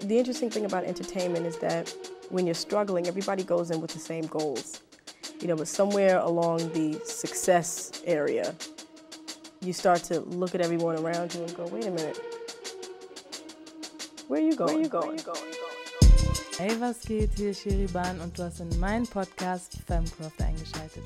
[0.00, 1.94] the interesting thing about entertainment is that
[2.30, 4.80] when you're struggling, everybody goes in with the same goals.
[5.40, 8.54] You know, but somewhere along the success area,
[9.60, 12.18] you start to look at everyone around you and go, wait a minute,
[14.28, 14.88] where are you going?
[14.90, 15.54] Where are you going?
[16.58, 17.30] Hey, was geht?
[17.36, 21.04] Hier ist Sheriban und du hast in meinen Podcast Femcraft eingeschaltet.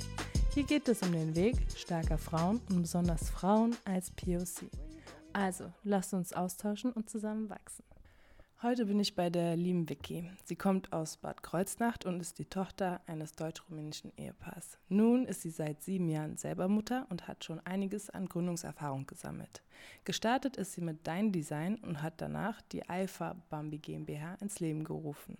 [0.52, 4.68] Hier geht es um den Weg starker Frauen und besonders Frauen als POC.
[5.32, 7.84] Also, lasst uns austauschen und zusammen wachsen.
[8.64, 10.24] Heute bin ich bei der lieben Vicky.
[10.46, 14.78] Sie kommt aus Bad Kreuznach und ist die Tochter eines deutsch-rumänischen Ehepaars.
[14.88, 19.62] Nun ist sie seit sieben Jahren selber Mutter und hat schon einiges an Gründungserfahrung gesammelt.
[20.04, 24.82] Gestartet ist sie mit Dein Design und hat danach die Alpha Bambi GmbH ins Leben
[24.82, 25.36] gerufen.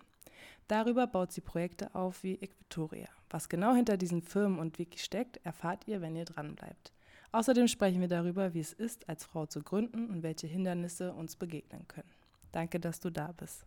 [0.67, 3.07] Darüber baut sie Projekte auf wie Equitoria.
[3.31, 6.93] Was genau hinter diesen Firmen und Wiki steckt, erfahrt ihr, wenn ihr dranbleibt.
[7.31, 11.35] Außerdem sprechen wir darüber, wie es ist, als Frau zu gründen und welche Hindernisse uns
[11.35, 12.14] begegnen können.
[12.55, 13.65] Danke, dass du da bist.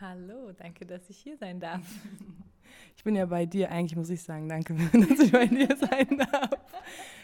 [0.00, 1.80] Hallo, danke, dass ich hier sein darf.
[2.96, 6.18] Ich bin ja bei dir, eigentlich muss ich sagen, danke, dass ich bei dir sein
[6.18, 6.60] darf.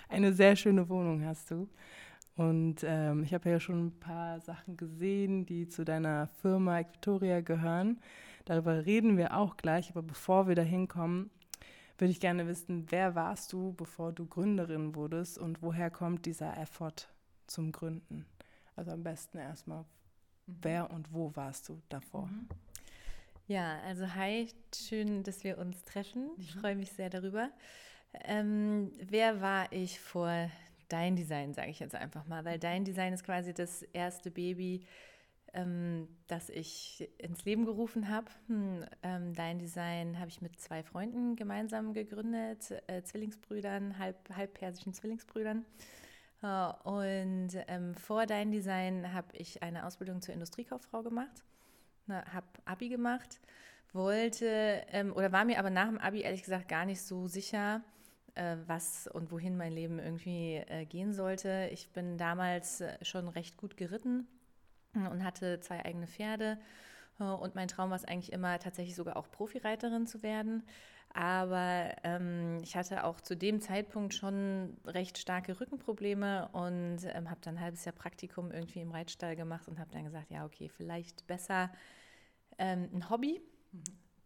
[0.09, 1.69] Eine sehr schöne Wohnung hast du.
[2.35, 7.41] Und ähm, ich habe ja schon ein paar Sachen gesehen, die zu deiner Firma Victoria
[7.41, 8.01] gehören.
[8.45, 11.31] Darüber reden wir auch gleich, aber bevor wir da hinkommen,
[11.99, 16.59] würde ich gerne wissen, wer warst du, bevor du Gründerin wurdest und woher kommt dieser
[16.59, 17.09] Effort
[17.47, 18.27] zum Gründen?
[18.75, 19.85] Also am besten erstmal,
[20.51, 20.57] Mhm.
[20.63, 22.27] Wer und wo warst du davor?
[22.27, 22.49] Mhm.
[23.47, 26.31] Ja, also hi, schön, dass wir uns treffen.
[26.39, 26.61] Ich mhm.
[26.61, 27.51] freue mich sehr darüber.
[28.25, 30.51] Ähm, wer war ich vor
[30.89, 34.85] Dein Design, sage ich jetzt einfach mal, weil Dein Design ist quasi das erste Baby,
[35.53, 38.27] ähm, das ich ins Leben gerufen habe.
[38.49, 44.55] Hm, ähm, Dein Design habe ich mit zwei Freunden gemeinsam gegründet, äh, Zwillingsbrüdern, halb, halb
[44.55, 45.65] persischen Zwillingsbrüdern.
[46.43, 51.45] Äh, und ähm, vor Dein Design habe ich eine Ausbildung zur Industriekauffrau gemacht,
[52.09, 53.41] habe Abi gemacht,
[53.93, 54.47] wollte
[54.89, 57.83] ähm, oder war mir aber nach dem Abi ehrlich gesagt gar nicht so sicher,
[58.35, 61.69] äh, was und wohin mein Leben irgendwie äh, gehen sollte.
[61.73, 64.27] Ich bin damals äh, schon recht gut geritten
[64.95, 66.59] und hatte zwei eigene Pferde.
[67.19, 70.65] Äh, und mein Traum war es eigentlich immer, tatsächlich sogar auch Profireiterin zu werden.
[71.13, 77.41] Aber ähm, ich hatte auch zu dem Zeitpunkt schon recht starke Rückenprobleme und ähm, habe
[77.43, 80.69] dann ein halbes Jahr Praktikum irgendwie im Reitstall gemacht und habe dann gesagt, ja, okay,
[80.69, 81.73] vielleicht besser
[82.59, 83.41] ähm, ein Hobby.
[83.73, 83.83] Mhm.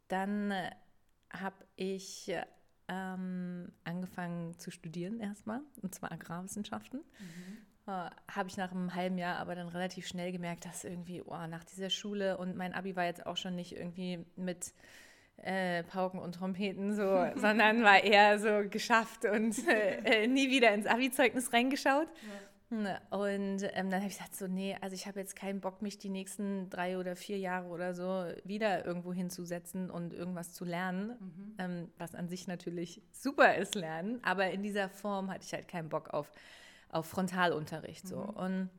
[0.09, 0.53] Dann
[1.33, 2.31] habe ich
[2.89, 7.01] ähm, angefangen zu studieren erstmal, und zwar Agrarwissenschaften.
[7.01, 7.59] Mhm.
[7.87, 11.47] Äh, habe ich nach einem halben Jahr aber dann relativ schnell gemerkt, dass irgendwie, oh,
[11.47, 14.75] nach dieser Schule und mein Abi war jetzt auch schon nicht irgendwie mit
[15.37, 20.87] äh, Pauken und Trompeten, so, sondern war eher so geschafft und äh, nie wieder ins
[20.87, 22.09] Abi-Zeugnis reingeschaut.
[22.09, 22.99] Ja.
[23.11, 25.99] Und ähm, dann habe ich gesagt, so, nee, also ich habe jetzt keinen Bock, mich
[25.99, 31.17] die nächsten drei oder vier Jahre oder so wieder irgendwo hinzusetzen und irgendwas zu lernen,
[31.21, 31.55] mhm.
[31.59, 35.69] ähm, was an sich natürlich super ist, lernen, aber in dieser Form hatte ich halt
[35.69, 36.33] keinen Bock auf,
[36.89, 38.09] auf Frontalunterricht.
[38.09, 38.17] So.
[38.17, 38.31] Mhm.
[38.31, 38.71] Und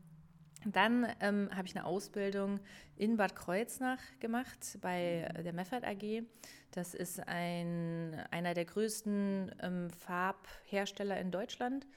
[0.65, 2.59] dann ähm, habe ich eine Ausbildung
[2.97, 6.23] in Bad Kreuznach gemacht bei der Meffert AG.
[6.71, 11.87] Das ist ein, einer der größten ähm, Farbhersteller in Deutschland.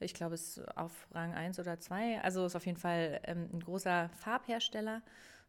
[0.00, 2.20] Ich glaube, es ist auf Rang 1 oder 2.
[2.22, 5.02] Also ist auf jeden Fall ähm, ein großer Farbhersteller.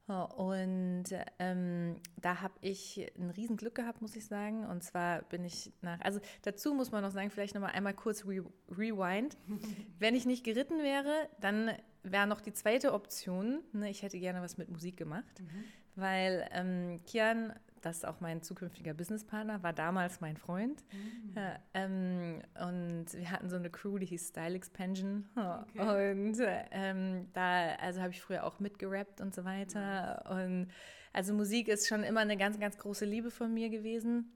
[0.07, 1.05] Und
[1.39, 4.63] ähm, da habe ich ein Riesenglück gehabt, muss ich sagen.
[4.65, 8.23] Und zwar bin ich nach, also dazu muss man noch sagen, vielleicht nochmal einmal kurz
[8.25, 9.35] re rewind.
[9.99, 11.71] Wenn ich nicht geritten wäre, dann
[12.11, 15.63] wäre noch die zweite Option, ne, ich hätte gerne was mit Musik gemacht, mhm.
[15.95, 20.83] weil ähm, Kian, das ist auch mein zukünftiger Businesspartner, war damals mein Freund.
[20.91, 21.33] Mhm.
[21.35, 25.29] Ja, ähm, und wir hatten so eine Crew, die hieß Style Expansion.
[25.35, 26.15] Okay.
[26.15, 26.37] Und
[26.71, 30.23] ähm, da, also habe ich früher auch mitgerappt und so weiter.
[30.25, 30.45] Nice.
[30.45, 30.67] Und
[31.13, 34.31] also Musik ist schon immer eine ganz, ganz große Liebe von mir gewesen.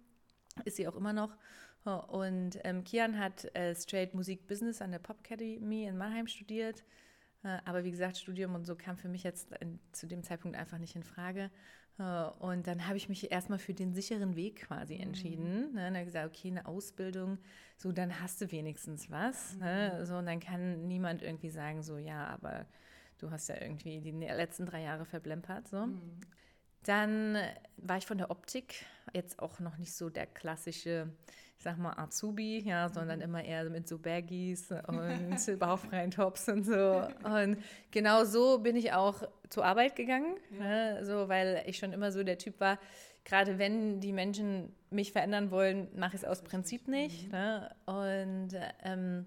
[0.63, 1.35] Ist sie auch immer noch.
[1.83, 6.83] Und ähm, Kian hat äh, Straight Musik Business an der Pop Academy in Mannheim studiert.
[7.43, 10.57] Äh, aber wie gesagt, Studium und so kam für mich jetzt in, zu dem Zeitpunkt
[10.57, 11.49] einfach nicht in Frage.
[11.97, 12.03] Äh,
[12.39, 15.01] und dann habe ich mich erstmal für den sicheren Weg quasi mhm.
[15.01, 15.71] entschieden.
[15.71, 15.75] Mhm.
[15.75, 17.37] Dann habe ich gesagt, okay, eine Ausbildung,
[17.77, 19.55] so dann hast du wenigstens was.
[19.57, 19.97] Ne?
[19.99, 20.05] Mhm.
[20.05, 22.65] So, und dann kann niemand irgendwie sagen, so ja, aber
[23.19, 25.67] du hast ja irgendwie die letzten drei Jahre verblempert.
[25.67, 25.85] So.
[25.85, 26.19] Mhm.
[26.83, 27.37] Dann
[27.77, 31.11] war ich von der Optik jetzt auch noch nicht so der klassische
[31.59, 33.25] ich sag mal, Azubi, ja, sondern mhm.
[33.25, 37.05] immer eher mit so Baggies und bauchfreien Tops und so.
[37.25, 37.57] Und
[37.91, 40.59] genau so bin ich auch zur Arbeit gegangen, ja.
[40.59, 42.79] ne, so, weil ich schon immer so der Typ war,
[43.25, 47.25] gerade wenn die Menschen mich verändern wollen, mache ich es aus Prinzip nicht.
[47.25, 47.31] Mhm.
[47.31, 47.75] Ne?
[47.85, 48.49] Und
[48.83, 49.25] ähm,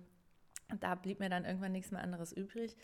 [0.80, 2.76] da blieb mir dann irgendwann nichts mehr anderes übrig.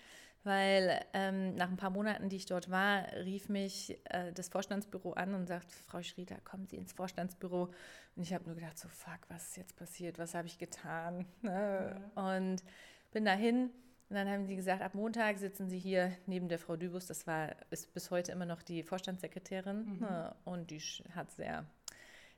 [0.44, 5.12] Weil ähm, nach ein paar Monaten, die ich dort war, rief mich äh, das Vorstandsbüro
[5.12, 7.70] an und sagt, Frau Schrieder, kommen Sie ins Vorstandsbüro.
[8.16, 11.26] Und ich habe nur gedacht, so fuck, was ist jetzt passiert, was habe ich getan?
[11.42, 12.00] Ne?
[12.14, 12.34] Ja.
[12.34, 12.62] Und
[13.10, 13.70] bin dahin
[14.08, 17.26] und dann haben sie gesagt, ab Montag sitzen sie hier neben der Frau Dübus, das
[17.26, 20.00] war, ist bis heute immer noch die Vorstandssekretärin mhm.
[20.00, 20.34] ne?
[20.44, 20.80] und die
[21.14, 21.66] hat sehr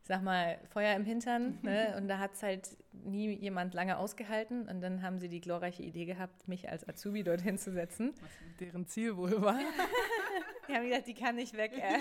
[0.03, 1.59] ich sag mal, Feuer im Hintern.
[1.63, 1.95] Ne?
[1.97, 4.69] Und da hat es halt nie jemand lange ausgehalten.
[4.69, 8.13] Und dann haben sie die glorreiche Idee gehabt, mich als Azubi dorthin zu setzen.
[8.21, 9.59] Was deren Ziel wohl war.
[10.69, 11.73] die haben gesagt, die kann nicht weg.
[11.73, 11.99] Äh.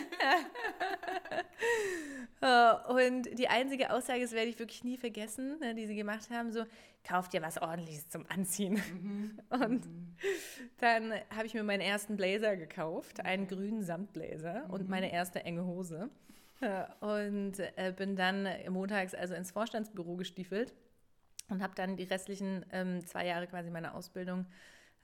[2.94, 6.52] und die einzige Aussage, das werde ich wirklich nie vergessen, ne, die sie gemacht haben,
[6.52, 6.66] so,
[7.04, 8.74] kauft dir was ordentliches zum Anziehen.
[8.74, 9.40] Mhm.
[9.50, 10.16] Und mhm.
[10.78, 14.74] dann habe ich mir meinen ersten Blazer gekauft, einen grünen Samtblazer mhm.
[14.74, 16.10] und meine erste enge Hose
[17.00, 20.74] und äh, bin dann montags also ins Vorstandsbüro gestiefelt
[21.50, 24.46] und habe dann die restlichen ähm, zwei Jahre quasi meiner Ausbildung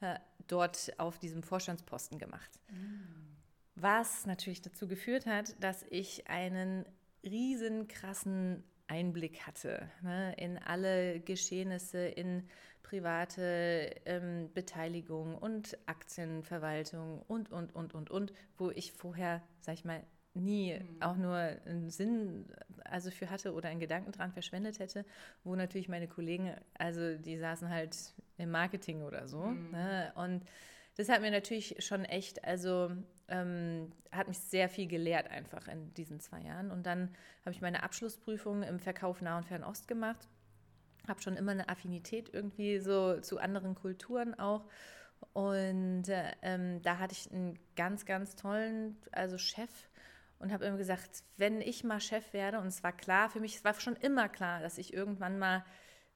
[0.02, 2.60] äh, dort auf diesem Vorstandsposten gemacht.
[2.70, 3.38] Mhm.
[3.76, 6.86] Was natürlich dazu geführt hat, dass ich einen
[7.24, 12.48] riesen krassen Einblick hatte ne, in alle Geschehnisse, in
[12.84, 19.86] private ähm, Beteiligung und Aktienverwaltung und, und, und, und, und, wo ich vorher, sag ich
[19.86, 20.04] mal,
[20.36, 21.02] nie mhm.
[21.02, 22.46] auch nur einen Sinn
[22.84, 25.06] also für hatte oder einen Gedanken dran verschwendet hätte,
[25.44, 27.98] wo natürlich meine Kollegen, also die saßen halt
[28.38, 29.46] im Marketing oder so.
[29.46, 29.72] Mhm.
[29.72, 30.12] Ne?
[30.16, 30.44] Und
[30.96, 32.92] das hat mir natürlich schon echt, also
[33.28, 36.72] ähm, hat mich sehr viel gelehrt einfach in diesen zwei Jahren.
[36.72, 37.10] Und dann
[37.42, 40.28] habe ich meine Abschlussprüfung im Verkauf Nah- und Fernost gemacht.
[41.08, 44.66] Habe schon immer eine Affinität irgendwie so zu anderen Kulturen auch.
[45.34, 49.70] Und äh, ähm, da hatte ich einen ganz, ganz tollen, also Chef,
[50.40, 53.56] und habe immer gesagt, wenn ich mal Chef werde, und es war klar für mich,
[53.58, 55.64] es war schon immer klar, dass ich irgendwann mal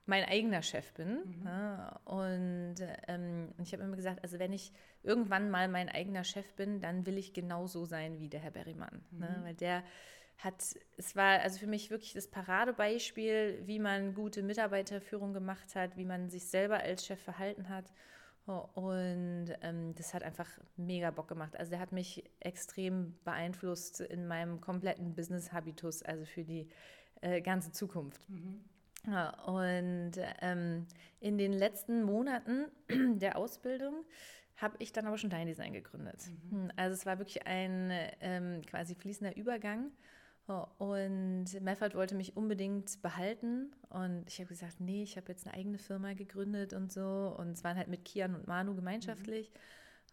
[0.06, 1.20] mein eigener Chef bin.
[1.24, 1.46] Mhm.
[1.46, 2.76] Ja, und
[3.08, 4.74] ähm, ich habe immer gesagt, also wenn ich
[5.04, 9.06] irgendwann mal mein eigener Chef bin, dann will ich genauso sein wie der Herr Berrymann.
[9.12, 9.28] Ne?
[9.30, 9.36] Mhm.
[9.36, 9.40] Ne?
[9.44, 9.84] Weil der
[10.40, 10.64] hat,
[10.98, 16.06] es war also für mich wirklich das Paradebeispiel, wie man gute Mitarbeiterführung gemacht hat, wie
[16.06, 17.86] man sich selber als Chef verhalten hat.
[18.58, 21.56] Und ähm, das hat einfach mega Bock gemacht.
[21.58, 26.68] Also der hat mich extrem beeinflusst in meinem kompletten Business-Habitus, also für die
[27.22, 28.28] äh, ganze Zukunft.
[28.30, 28.62] Mhm.
[29.08, 30.88] Ja, und ähm,
[31.20, 32.66] in den letzten Monaten
[33.20, 34.04] der Ausbildung
[34.58, 36.22] habe ich dann aber schon Dein Design gegründet.
[36.50, 36.52] Mhm.
[36.52, 39.92] Hm, also es war wirklich ein ähm, quasi fließender Übergang.
[40.50, 45.56] Und Meffert wollte mich unbedingt behalten und ich habe gesagt, nee, ich habe jetzt eine
[45.56, 49.52] eigene Firma gegründet und so und es waren halt mit Kian und Manu gemeinschaftlich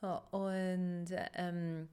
[0.03, 0.09] mhm.
[0.31, 1.88] und ähm,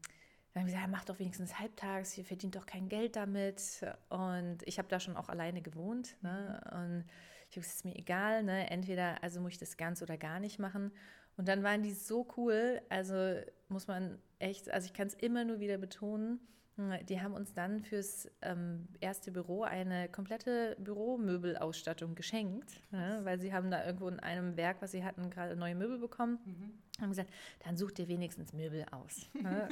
[0.54, 4.58] dann haben wir gesagt, mach doch wenigstens halbtags, ihr verdient doch kein Geld damit und
[4.66, 6.62] ich habe da schon auch alleine gewohnt ne?
[6.66, 6.80] Mhm.
[6.80, 7.06] und
[7.50, 8.70] ich habe gesagt, es ist mir egal, ne?
[8.70, 10.92] entweder also muss ich das ganz oder gar nicht machen
[11.38, 13.36] und dann waren die so cool, also
[13.70, 16.40] muss man echt, also ich kann es immer nur wieder betonen,
[17.08, 23.54] die haben uns dann fürs ähm, erste Büro eine komplette Büromöbelausstattung geschenkt, ne, weil sie
[23.54, 26.40] haben da irgendwo in einem Werk, was sie hatten, gerade neue Möbel bekommen.
[26.46, 27.02] Mhm.
[27.02, 27.30] Haben gesagt,
[27.64, 29.30] dann sucht ihr wenigstens Möbel aus.
[29.40, 29.70] Ne?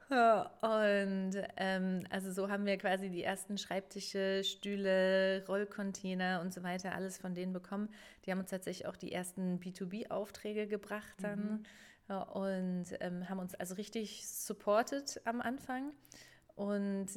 [0.60, 6.96] und ähm, also so haben wir quasi die ersten Schreibtische, Stühle, Rollcontainer und so weiter,
[6.96, 7.88] alles von denen bekommen.
[8.26, 11.38] Die haben uns tatsächlich auch die ersten B2B-Aufträge gebracht dann.
[11.38, 11.64] Mhm
[12.08, 15.92] und ähm, haben uns also richtig supported am Anfang.
[16.54, 17.08] Und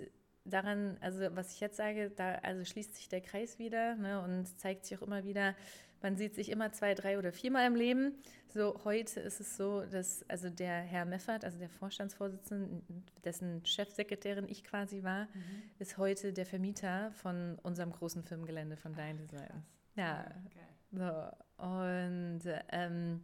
[0.46, 4.46] daran, also was ich jetzt sage, da also schließt sich der Kreis wieder ne, und
[4.60, 5.56] zeigt sich auch immer wieder,
[6.02, 8.14] man sieht sich immer zwei, drei oder viermal im Leben.
[8.48, 12.82] So heute ist es so, dass also der Herr Meffert, also der Vorstandsvorsitzende,
[13.24, 15.64] dessen Chefsekretärin ich quasi war, mhm.
[15.80, 19.66] ist heute der Vermieter von unserem großen Firmengelände von Dein Design.
[19.96, 20.26] Ja.
[20.46, 20.68] Okay.
[20.92, 21.64] So.
[21.64, 23.24] Und ähm,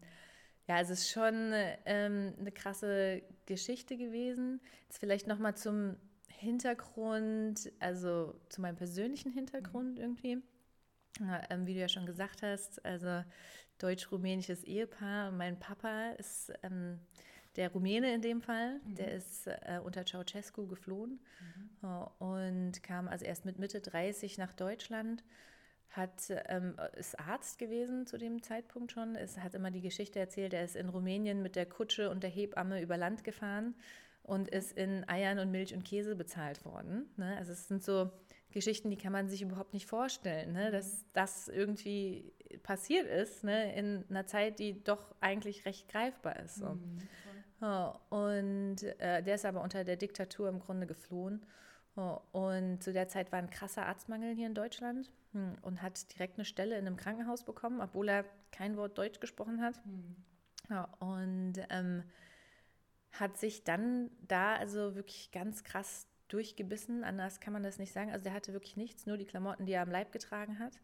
[0.73, 1.53] ja, es ist schon
[1.85, 4.59] ähm, eine krasse Geschichte gewesen.
[4.87, 10.01] Jetzt vielleicht nochmal zum Hintergrund, also zu meinem persönlichen Hintergrund mhm.
[10.01, 10.37] irgendwie.
[11.19, 13.23] Ja, ähm, wie du ja schon gesagt hast, also
[13.77, 15.31] deutsch-rumänisches Ehepaar.
[15.31, 16.99] Mein Papa ist ähm,
[17.55, 18.95] der Rumäne in dem Fall, mhm.
[18.95, 21.19] der ist äh, unter Ceausescu geflohen
[21.81, 21.87] mhm.
[21.87, 25.23] äh, und kam also erst mit Mitte 30 nach Deutschland
[25.95, 29.15] hat, ähm, ist Arzt gewesen zu dem Zeitpunkt schon.
[29.15, 32.29] Es hat immer die Geschichte erzählt, er ist in Rumänien mit der Kutsche und der
[32.29, 33.75] Hebamme über Land gefahren
[34.23, 37.09] und ist in Eiern und Milch und Käse bezahlt worden.
[37.17, 37.37] Ne?
[37.37, 38.09] Also es sind so
[38.51, 40.71] Geschichten, die kann man sich überhaupt nicht vorstellen, ne?
[40.71, 42.33] dass das irgendwie
[42.63, 43.75] passiert ist ne?
[43.75, 46.55] in einer Zeit, die doch eigentlich recht greifbar ist.
[46.55, 46.69] So.
[46.69, 46.99] Mhm.
[47.61, 52.91] Ja, und äh, der ist aber unter der Diktatur im Grunde geflohen Oh, und zu
[52.91, 56.77] der Zeit war ein krasser Arztmangel hier in Deutschland hm, und hat direkt eine Stelle
[56.77, 59.85] in einem Krankenhaus bekommen, obwohl er kein Wort Deutsch gesprochen hat.
[59.85, 60.15] Mhm.
[60.69, 62.03] Ja, und ähm,
[63.11, 67.03] hat sich dann da also wirklich ganz krass durchgebissen.
[67.03, 68.11] Anders kann man das nicht sagen.
[68.11, 70.79] Also der hatte wirklich nichts, nur die Klamotten, die er am Leib getragen hat.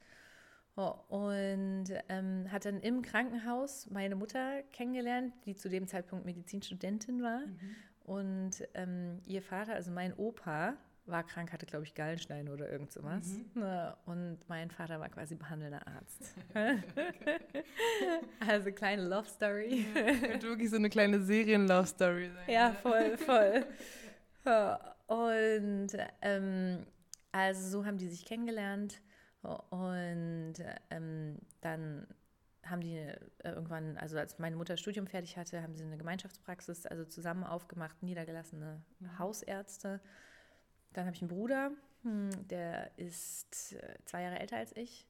[0.76, 7.24] Oh, und ähm, hat dann im Krankenhaus meine Mutter kennengelernt, die zu dem Zeitpunkt Medizinstudentin
[7.24, 7.40] war.
[7.40, 7.76] Mhm.
[8.04, 10.78] Und ähm, ihr Vater, also mein Opa,
[11.10, 13.28] war krank, hatte, glaube ich, Gallensteine oder irgend sowas.
[13.54, 13.64] Mhm.
[14.06, 16.36] Und mein Vater war quasi behandelnder Arzt.
[18.48, 19.86] also kleine Love Story.
[19.96, 22.54] Ja, könnte wirklich so eine kleine Serien-Love Story sein.
[22.54, 23.66] Ja, voll, voll.
[25.08, 25.90] Und
[26.22, 26.86] ähm,
[27.32, 29.02] also so haben die sich kennengelernt.
[29.42, 30.56] Und
[30.90, 32.08] ähm, dann
[32.66, 35.98] haben die äh, irgendwann, also als meine Mutter das Studium fertig hatte, haben sie eine
[35.98, 39.20] Gemeinschaftspraxis, also zusammen aufgemacht, niedergelassene mhm.
[39.20, 40.02] Hausärzte.
[40.94, 41.72] Dann habe ich einen Bruder,
[42.04, 45.08] hm, der ist äh, zwei Jahre älter als ich.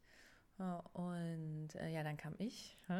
[0.94, 2.78] Und äh, ja, dann kam ich.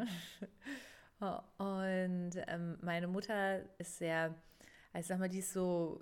[1.58, 4.34] Und ähm, meine Mutter ist sehr,
[4.94, 6.02] also sag mal, die ist so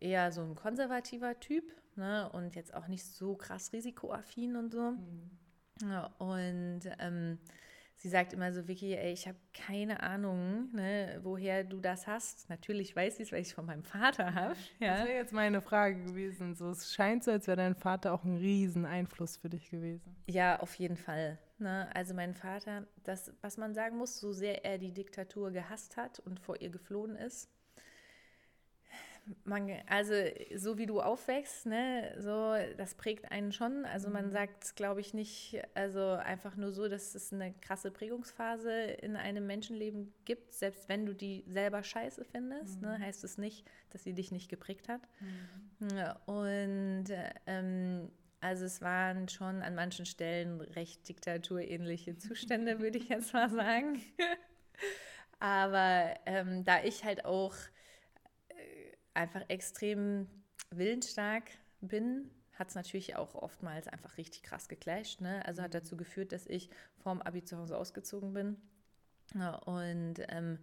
[0.00, 1.64] eher so ein konservativer Typ
[1.96, 2.30] ne?
[2.32, 4.92] und jetzt auch nicht so krass risikoaffin und so.
[4.92, 5.30] Mhm.
[6.18, 7.38] Und ähm,
[7.96, 12.48] sie sagt immer so, Vicky, ey, ich habe keine Ahnung, ne, woher du das hast.
[12.48, 14.56] Natürlich weiß sie es, weil ich es von meinem Vater habe.
[14.78, 14.98] Ja.
[14.98, 16.54] Das wäre jetzt meine Frage gewesen.
[16.54, 20.16] So, es scheint so, als wäre dein Vater auch ein riesen Einfluss für dich gewesen.
[20.26, 21.38] Ja, auf jeden Fall.
[21.58, 21.88] Ne?
[21.94, 26.20] Also mein Vater, das, was man sagen muss, so sehr er die Diktatur gehasst hat
[26.20, 27.50] und vor ihr geflohen ist,
[29.44, 30.14] man, also
[30.54, 33.84] so wie du aufwächst, ne, so das prägt einen schon.
[33.84, 34.30] Also man mhm.
[34.30, 39.46] sagt, glaube ich, nicht, also einfach nur so, dass es eine krasse Prägungsphase in einem
[39.46, 42.98] Menschenleben gibt, selbst wenn du die selber scheiße findest, ne, mhm.
[42.98, 45.02] ne, heißt es nicht, dass sie dich nicht geprägt hat.
[45.80, 46.34] Mhm.
[46.34, 47.06] Und
[47.46, 53.50] ähm, also es waren schon an manchen Stellen recht diktaturähnliche Zustände, würde ich jetzt mal
[53.50, 54.00] sagen.
[55.38, 57.54] Aber ähm, da ich halt auch
[59.16, 60.28] einfach extrem
[60.70, 61.44] willensstark
[61.80, 65.20] bin, hat es natürlich auch oftmals einfach richtig krass geclasht.
[65.20, 65.44] Ne?
[65.44, 66.70] Also hat dazu geführt, dass ich
[67.02, 68.56] vorm Abi zu Hause ausgezogen bin.
[69.34, 70.58] Ja, und ähm,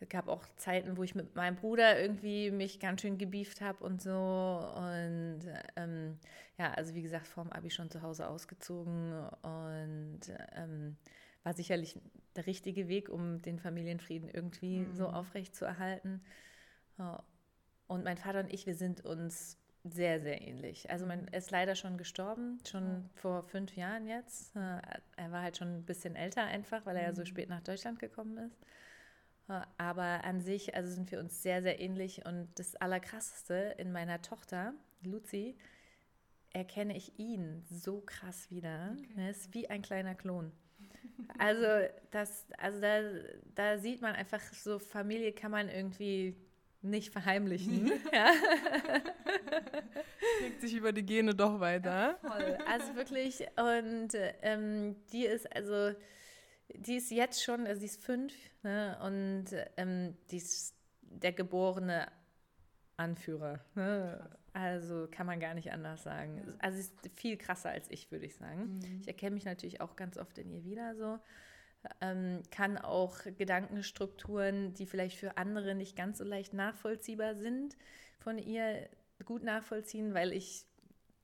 [0.00, 3.82] es gab auch Zeiten, wo ich mit meinem Bruder irgendwie mich ganz schön gebieft habe
[3.84, 4.10] und so.
[4.10, 5.40] Und
[5.76, 6.18] ähm,
[6.58, 10.20] ja, also wie gesagt, vorm Abi schon zu Hause ausgezogen und
[10.52, 10.96] ähm,
[11.42, 11.98] war sicherlich
[12.36, 14.94] der richtige Weg, um den Familienfrieden irgendwie mhm.
[14.94, 16.22] so aufrecht zu erhalten.
[16.98, 17.22] Ja,
[17.86, 20.90] und mein Vater und ich, wir sind uns sehr, sehr ähnlich.
[20.90, 24.56] Also man ist leider schon gestorben, schon vor fünf Jahren jetzt.
[24.56, 24.80] Äh,
[25.16, 27.26] er war halt schon ein bisschen älter einfach, weil er ja so mhm.
[27.26, 28.58] spät nach Deutschland gekommen ist.
[29.48, 32.24] Äh, aber an sich, also sind wir uns sehr, sehr ähnlich.
[32.24, 34.72] Und das Allerkrasseste in meiner Tochter,
[35.02, 35.54] Luzi,
[36.54, 38.96] erkenne ich ihn so krass wieder.
[38.98, 39.08] Okay.
[39.16, 40.50] Er ist wie ein kleiner Klon.
[41.38, 41.66] Also,
[42.10, 43.00] das, also da,
[43.54, 46.36] da sieht man einfach so, Familie kann man irgendwie
[46.84, 47.86] nicht verheimlichen.
[48.12, 48.32] ja.
[50.40, 52.18] Legt sich über die Gene doch weiter.
[52.22, 52.58] Ja, voll.
[52.66, 54.10] Also wirklich, und
[54.42, 55.94] ähm, die ist also,
[56.68, 62.08] die ist jetzt schon, also sie ist fünf, ne, und ähm, die ist der geborene
[62.96, 63.60] Anführer.
[63.74, 64.30] Ne?
[64.52, 66.54] Also kann man gar nicht anders sagen.
[66.60, 68.78] Also sie ist viel krasser als ich, würde ich sagen.
[68.78, 69.00] Mhm.
[69.00, 71.18] Ich erkenne mich natürlich auch ganz oft in ihr wieder so
[72.00, 77.76] ähm, kann auch Gedankenstrukturen, die vielleicht für andere nicht ganz so leicht nachvollziehbar sind,
[78.18, 78.88] von ihr
[79.24, 80.66] gut nachvollziehen, weil ich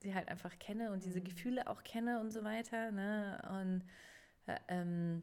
[0.00, 1.24] sie halt einfach kenne und diese mhm.
[1.24, 2.90] Gefühle auch kenne und so weiter.
[2.90, 3.42] Ne?
[3.60, 3.84] Und
[4.46, 5.22] äh, ähm,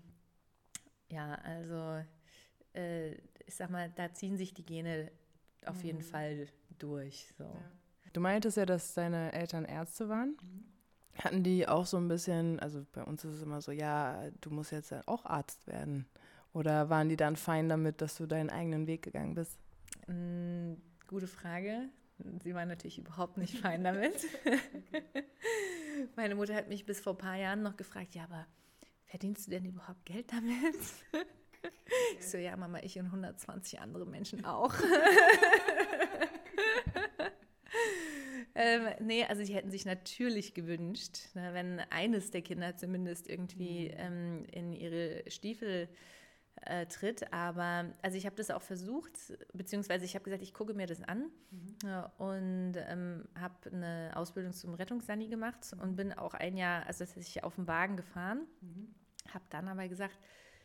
[1.09, 2.03] ja, also
[2.73, 3.13] äh,
[3.45, 5.11] ich sag mal, da ziehen sich die Gene
[5.65, 6.03] auf jeden mhm.
[6.03, 7.33] Fall durch.
[7.37, 7.45] So.
[7.45, 7.71] Ja.
[8.13, 10.37] Du meintest ja, dass deine Eltern Ärzte waren.
[10.41, 10.76] Mhm.
[11.23, 14.49] Hatten die auch so ein bisschen, also bei uns ist es immer so, ja, du
[14.51, 16.05] musst jetzt auch Arzt werden.
[16.53, 19.59] Oder waren die dann fein damit, dass du deinen eigenen Weg gegangen bist?
[20.07, 20.73] Mm,
[21.07, 21.89] gute Frage.
[22.43, 24.15] Sie waren natürlich überhaupt nicht fein damit.
[26.15, 28.47] Meine Mutter hat mich bis vor ein paar Jahren noch gefragt, ja, aber
[29.05, 30.75] verdienst du denn überhaupt Geld damit?
[32.19, 34.73] Ich so, ja, Mama, ich und 120 andere Menschen auch.
[38.59, 43.89] Ähm, nee, also sie hätten sich natürlich gewünscht, ne, wenn eines der Kinder zumindest irgendwie
[43.89, 43.95] mhm.
[43.97, 45.87] ähm, in ihre Stiefel
[46.61, 47.31] äh, tritt.
[47.31, 49.13] Aber also ich habe das auch versucht,
[49.53, 51.75] beziehungsweise ich habe gesagt, ich gucke mir das an mhm.
[51.83, 57.05] ja, und ähm, habe eine Ausbildung zum Rettungssani gemacht und bin auch ein Jahr, also
[57.05, 58.87] das ich auf dem Wagen gefahren, mhm.
[59.31, 60.17] habe dann aber gesagt,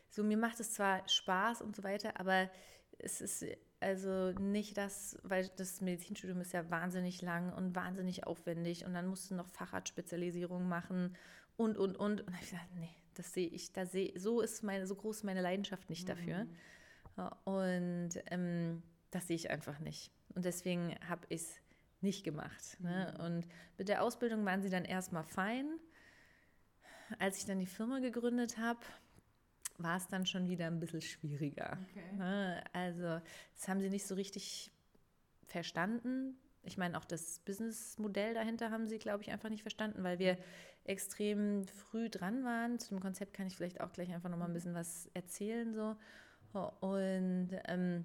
[0.08, 2.50] so mir macht es zwar Spaß und so weiter, aber
[2.98, 3.44] es ist
[3.82, 9.06] also nicht das, weil das Medizinstudium ist ja wahnsinnig lang und wahnsinnig aufwendig und dann
[9.06, 11.16] musst du noch Facharztspezialisierung machen
[11.56, 12.22] und, und, und.
[12.22, 15.42] Und ich gesagt, nee, das sehe ich, da sehe, so ist meine, so groß meine
[15.42, 16.44] Leidenschaft nicht dafür.
[16.44, 17.28] Mhm.
[17.44, 20.10] Und ähm, das sehe ich einfach nicht.
[20.34, 21.54] Und deswegen habe ich es
[22.00, 22.78] nicht gemacht.
[22.80, 23.14] Ne?
[23.16, 23.24] Mhm.
[23.24, 23.46] Und
[23.78, 25.78] mit der Ausbildung waren sie dann erstmal fein.
[27.18, 28.80] Als ich dann die Firma gegründet habe,
[29.78, 31.78] war es dann schon wieder ein bisschen schwieriger.
[31.90, 32.16] Okay.
[32.16, 32.62] Ne?
[32.72, 33.20] Also
[33.54, 34.70] das haben sie nicht so richtig
[35.46, 36.36] verstanden.
[36.64, 40.38] Ich meine, auch das Businessmodell dahinter haben sie, glaube ich, einfach nicht verstanden, weil wir
[40.84, 42.78] extrem früh dran waren.
[42.78, 45.74] Zu dem Konzept kann ich vielleicht auch gleich einfach nochmal ein bisschen was erzählen.
[45.74, 45.96] So.
[46.80, 48.04] Und ähm,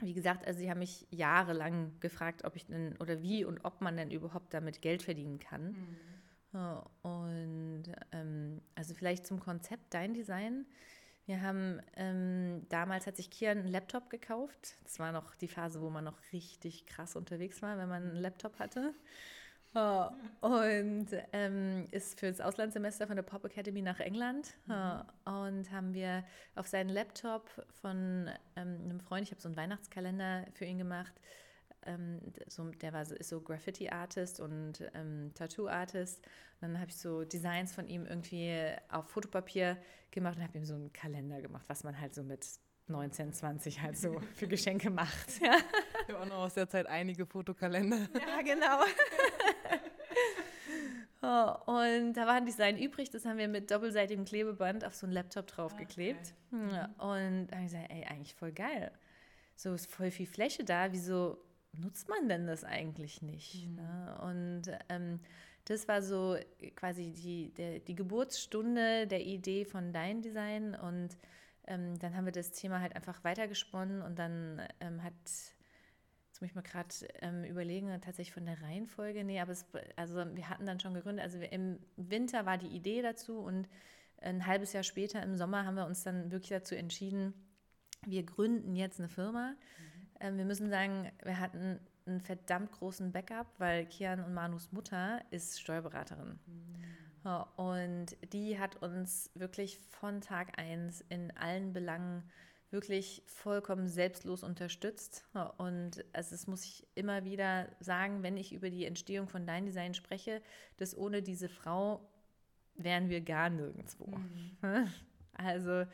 [0.00, 3.80] wie gesagt, also sie haben mich jahrelang gefragt, ob ich denn oder wie und ob
[3.80, 5.72] man denn überhaupt damit Geld verdienen kann.
[5.72, 5.96] Mhm.
[7.02, 10.66] Und ähm, also vielleicht zum Konzept Dein Design.
[11.26, 14.78] Wir haben ähm, damals hat sich Kian einen Laptop gekauft.
[14.84, 18.16] Das war noch die Phase, wo man noch richtig krass unterwegs war, wenn man einen
[18.16, 18.94] Laptop hatte.
[19.74, 20.06] Oh,
[20.40, 25.02] und ähm, ist für das Auslandssemester von der Pop Academy nach England mhm.
[25.26, 26.24] oh, und haben wir
[26.54, 27.50] auf seinen Laptop
[27.82, 31.12] von ähm, einem Freund, ich habe so einen Weihnachtskalender für ihn gemacht,
[31.88, 36.18] ähm, so, der war so, ist so Graffiti-Artist und ähm, Tattoo-Artist.
[36.60, 38.54] Und dann habe ich so Designs von ihm irgendwie
[38.90, 39.78] auf Fotopapier
[40.10, 42.46] gemacht und habe ihm so einen Kalender gemacht, was man halt so mit
[42.88, 45.40] 19, 20 halt so für Geschenke macht.
[45.40, 45.56] Ja.
[46.02, 48.08] Ich habe auch noch aus der Zeit einige Fotokalender.
[48.14, 48.84] Ja, genau.
[51.20, 55.12] Oh, und da waren Design übrig, das haben wir mit doppelseitigem Klebeband auf so einen
[55.12, 56.32] Laptop draufgeklebt.
[56.52, 56.74] Okay.
[56.74, 58.92] Ja, und da habe ich gesagt, ey, eigentlich voll geil.
[59.56, 61.38] So ist voll viel Fläche da, wieso
[61.72, 63.66] nutzt man denn das eigentlich nicht?
[63.68, 63.74] Mhm.
[63.76, 64.18] Ne?
[64.22, 65.20] Und ähm,
[65.64, 66.36] das war so
[66.76, 71.10] quasi die, der, die Geburtsstunde der Idee von Dein Design und
[71.66, 75.14] ähm, dann haben wir das Thema halt einfach weitergesponnen und dann ähm, hat
[76.38, 79.24] Jetzt muss ich mal gerade ähm, überlegen, tatsächlich von der Reihenfolge.
[79.24, 81.24] Nee, aber es, also wir hatten dann schon gegründet.
[81.24, 83.68] Also wir, im Winter war die Idee dazu und
[84.20, 87.34] ein halbes Jahr später im Sommer haben wir uns dann wirklich dazu entschieden,
[88.06, 89.50] wir gründen jetzt eine Firma.
[89.50, 89.97] Mhm.
[90.20, 95.22] Ähm, wir müssen sagen, wir hatten einen verdammt großen Backup, weil Kian und Manus Mutter
[95.30, 96.38] ist Steuerberaterin.
[96.46, 96.78] Mhm.
[97.56, 102.22] Und die hat uns wirklich von Tag 1 in allen Belangen
[102.70, 105.26] wirklich vollkommen selbstlos unterstützt.
[105.56, 109.66] Und also das muss ich immer wieder sagen, wenn ich über die Entstehung von Dein
[109.66, 110.42] Design spreche,
[110.76, 112.00] dass ohne diese Frau
[112.74, 114.06] wären wir gar nirgendwo.
[114.06, 114.58] Mhm.
[115.40, 115.86] Also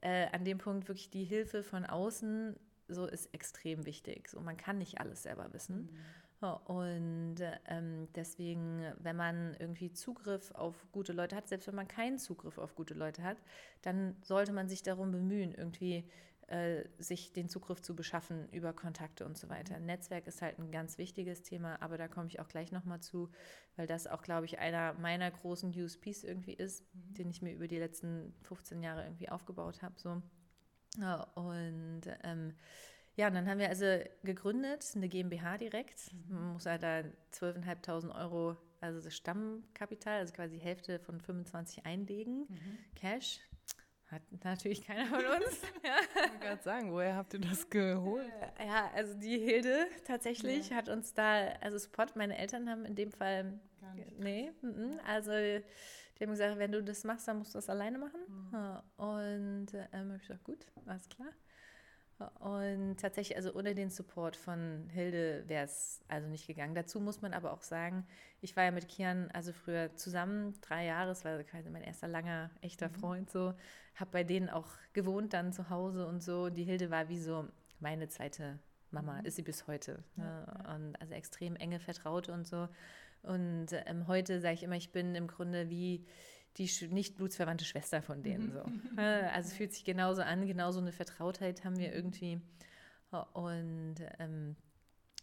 [0.00, 2.56] äh, an dem Punkt wirklich die Hilfe von außen
[2.90, 4.28] so ist extrem wichtig.
[4.28, 5.90] So man kann nicht alles selber wissen.
[5.92, 5.98] Mhm.
[6.64, 12.18] Und ähm, deswegen, wenn man irgendwie Zugriff auf gute Leute hat, selbst wenn man keinen
[12.18, 13.36] Zugriff auf gute Leute hat,
[13.82, 16.08] dann sollte man sich darum bemühen, irgendwie
[16.46, 19.78] äh, sich den Zugriff zu beschaffen über Kontakte und so weiter.
[19.78, 19.86] Mhm.
[19.86, 23.30] Netzwerk ist halt ein ganz wichtiges Thema, aber da komme ich auch gleich nochmal zu,
[23.76, 27.14] weil das auch, glaube ich, einer meiner großen USPs irgendwie ist, mhm.
[27.14, 29.94] den ich mir über die letzten 15 Jahre irgendwie aufgebaut habe.
[29.98, 30.22] So.
[31.34, 32.54] Und ähm,
[33.16, 33.84] ja, und dann haben wir also
[34.24, 36.12] gegründet, eine GmbH direkt.
[36.12, 36.34] Mhm.
[36.34, 41.84] Man muss halt da 12.500 Euro, also das Stammkapital, also quasi die Hälfte von 25
[41.84, 42.78] einlegen, mhm.
[42.94, 43.40] Cash.
[44.06, 45.62] Hat natürlich keiner von uns.
[45.84, 45.94] ja.
[46.14, 48.26] Ich wollte gerade sagen, woher habt ihr das geholt?
[48.58, 50.76] Äh, ja, also die Hilde tatsächlich ja.
[50.76, 54.18] hat uns da, also Spot, meine Eltern haben in dem Fall, Gar nicht.
[54.18, 55.30] nee, m -m, also
[56.20, 58.20] die haben gesagt, wenn du das machst, dann musst du das alleine machen.
[58.28, 59.04] Mhm.
[59.04, 61.32] Und ähm, habe ich gesagt, gut, alles klar.
[62.40, 66.74] Und tatsächlich, also ohne den Support von Hilde wäre es also nicht gegangen.
[66.74, 68.06] Dazu muss man aber auch sagen,
[68.42, 72.08] ich war ja mit Kian also früher zusammen, drei Jahre, es war quasi mein erster
[72.08, 72.94] langer, echter mhm.
[72.94, 73.54] Freund so,
[73.94, 76.44] habe bei denen auch gewohnt dann zu Hause und so.
[76.44, 78.58] Und die Hilde war wie so meine zweite
[78.90, 79.24] Mama, mhm.
[79.24, 80.04] ist sie bis heute.
[80.16, 80.46] Ja, ne?
[80.46, 80.74] ja.
[80.74, 82.68] Und also extrem enge Vertraute und so.
[83.22, 86.04] Und ähm, heute sage ich immer, ich bin im Grunde wie
[86.56, 88.48] die nicht blutsverwandte Schwester von denen.
[88.48, 88.52] Mhm.
[88.52, 89.02] So.
[89.02, 92.40] Also fühlt sich genauso an, genauso eine Vertrautheit haben wir irgendwie.
[93.34, 94.56] Und ähm,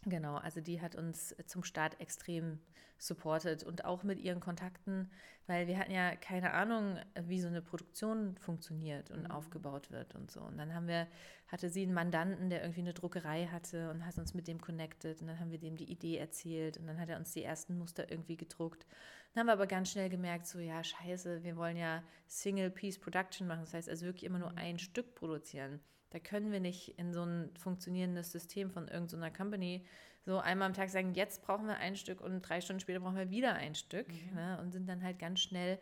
[0.04, 2.58] genau, also die hat uns zum Start extrem
[3.00, 5.08] supportet und auch mit ihren Kontakten,
[5.46, 9.30] weil wir hatten ja keine Ahnung, wie so eine Produktion funktioniert und mhm.
[9.30, 10.40] aufgebaut wird und so.
[10.40, 11.06] Und dann haben wir,
[11.46, 15.20] hatte sie einen Mandanten, der irgendwie eine Druckerei hatte und hat uns mit dem connected
[15.20, 17.78] und dann haben wir dem die Idee erzählt und dann hat er uns die ersten
[17.78, 18.84] Muster irgendwie gedruckt
[19.38, 23.60] dann haben wir aber ganz schnell gemerkt, so ja, scheiße, wir wollen ja Single-Piece-Production machen.
[23.60, 24.58] Das heißt also wirklich immer nur mhm.
[24.58, 25.80] ein Stück produzieren.
[26.10, 29.84] Da können wir nicht in so ein funktionierendes System von irgendeiner Company
[30.24, 33.16] so einmal am Tag sagen, jetzt brauchen wir ein Stück und drei Stunden später brauchen
[33.16, 34.08] wir wieder ein Stück.
[34.08, 34.34] Mhm.
[34.34, 35.78] Ne, und sind dann halt ganz schnell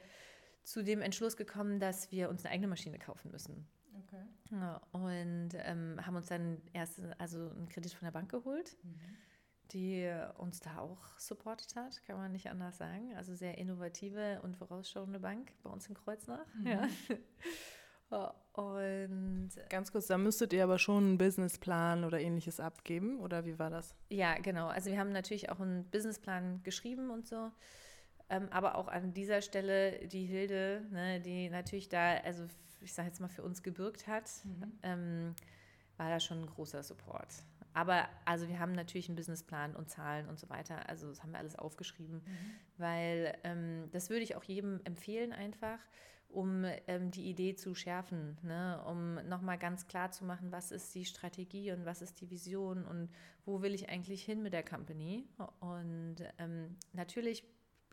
[0.62, 3.66] zu dem Entschluss gekommen, dass wir uns eine eigene Maschine kaufen müssen.
[4.04, 4.22] Okay.
[4.50, 9.00] Ja, und ähm, haben uns dann erst also einen Kredit von der Bank geholt, mhm.
[9.72, 13.14] die uns da auch supportet hat, kann man nicht anders sagen.
[13.16, 16.46] Also sehr innovative und vorausschauende Bank bei uns in Kreuznach.
[16.54, 16.66] Mhm.
[16.66, 16.88] Ja.
[18.08, 23.58] Und ganz kurz, da müsstet ihr aber schon einen Businessplan oder ähnliches abgeben, oder wie
[23.58, 23.94] war das?
[24.08, 24.68] Ja, genau.
[24.68, 27.50] Also wir haben natürlich auch einen Businessplan geschrieben und so.
[28.28, 32.44] Ähm, aber auch an dieser Stelle die Hilde, ne, die natürlich da, also
[32.80, 34.72] ich sage jetzt mal, für uns gebürgt hat, mhm.
[34.82, 35.34] ähm,
[35.96, 37.28] war da schon ein großer Support.
[37.72, 40.88] Aber also wir haben natürlich einen Businessplan und Zahlen und so weiter.
[40.88, 42.50] Also das haben wir alles aufgeschrieben, mhm.
[42.78, 45.78] weil ähm, das würde ich auch jedem empfehlen einfach
[46.28, 48.82] um ähm, die Idee zu schärfen, ne?
[48.86, 52.84] um nochmal ganz klar zu machen, was ist die Strategie und was ist die Vision
[52.84, 53.08] und
[53.44, 55.28] wo will ich eigentlich hin mit der Company.
[55.60, 57.44] Und ähm, natürlich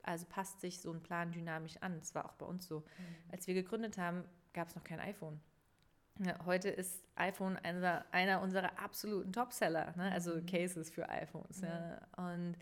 [0.04, 1.98] also passt sich so ein Plan dynamisch an.
[2.00, 2.80] Das war auch bei uns so.
[2.80, 3.32] Mhm.
[3.32, 5.40] Als wir gegründet haben, gab es noch kein iPhone.
[6.20, 10.12] Ja, heute ist iPhone einer, einer unserer absoluten Topseller, ne?
[10.12, 10.46] also mhm.
[10.46, 11.62] Cases für iPhones.
[11.62, 11.68] Mhm.
[11.68, 12.02] Ja.
[12.18, 12.58] Und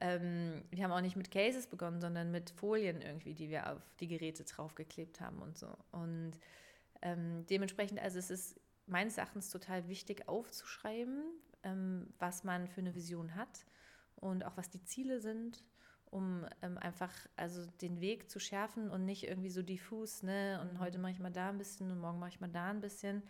[0.00, 3.82] ähm, wir haben auch nicht mit Cases begonnen, sondern mit Folien irgendwie, die wir auf
[4.00, 5.76] die Geräte draufgeklebt haben und so.
[5.92, 6.32] Und
[7.02, 11.24] ähm, dementsprechend, also es ist meines Erachtens total wichtig aufzuschreiben,
[11.62, 13.66] ähm, was man für eine Vision hat
[14.16, 15.62] und auch was die Ziele sind,
[16.06, 20.60] um ähm, einfach also den Weg zu schärfen und nicht irgendwie so diffus, ne?
[20.62, 20.78] Und mhm.
[20.78, 23.22] heute mache ich mal da ein bisschen und morgen mache ich mal da ein bisschen,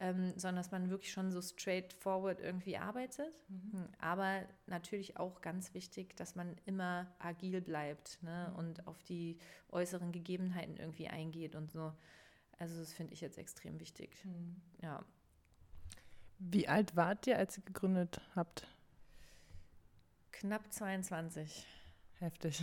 [0.00, 3.32] ähm, sondern dass man wirklich schon so straightforward irgendwie arbeitet.
[3.48, 3.72] Mhm.
[3.72, 8.48] Hm, aber natürlich auch ganz wichtig, dass man immer agil bleibt ne?
[8.50, 8.56] Mhm.
[8.56, 9.38] und auf die
[9.70, 11.92] äußeren Gegebenheiten irgendwie eingeht und so.
[12.58, 14.24] Also das finde ich jetzt extrem wichtig.
[14.24, 14.56] Mhm.
[14.82, 15.04] Ja.
[16.38, 18.66] Wie alt wart ihr, als ihr gegründet habt?
[20.32, 21.66] Knapp 22.
[22.18, 22.62] Heftig.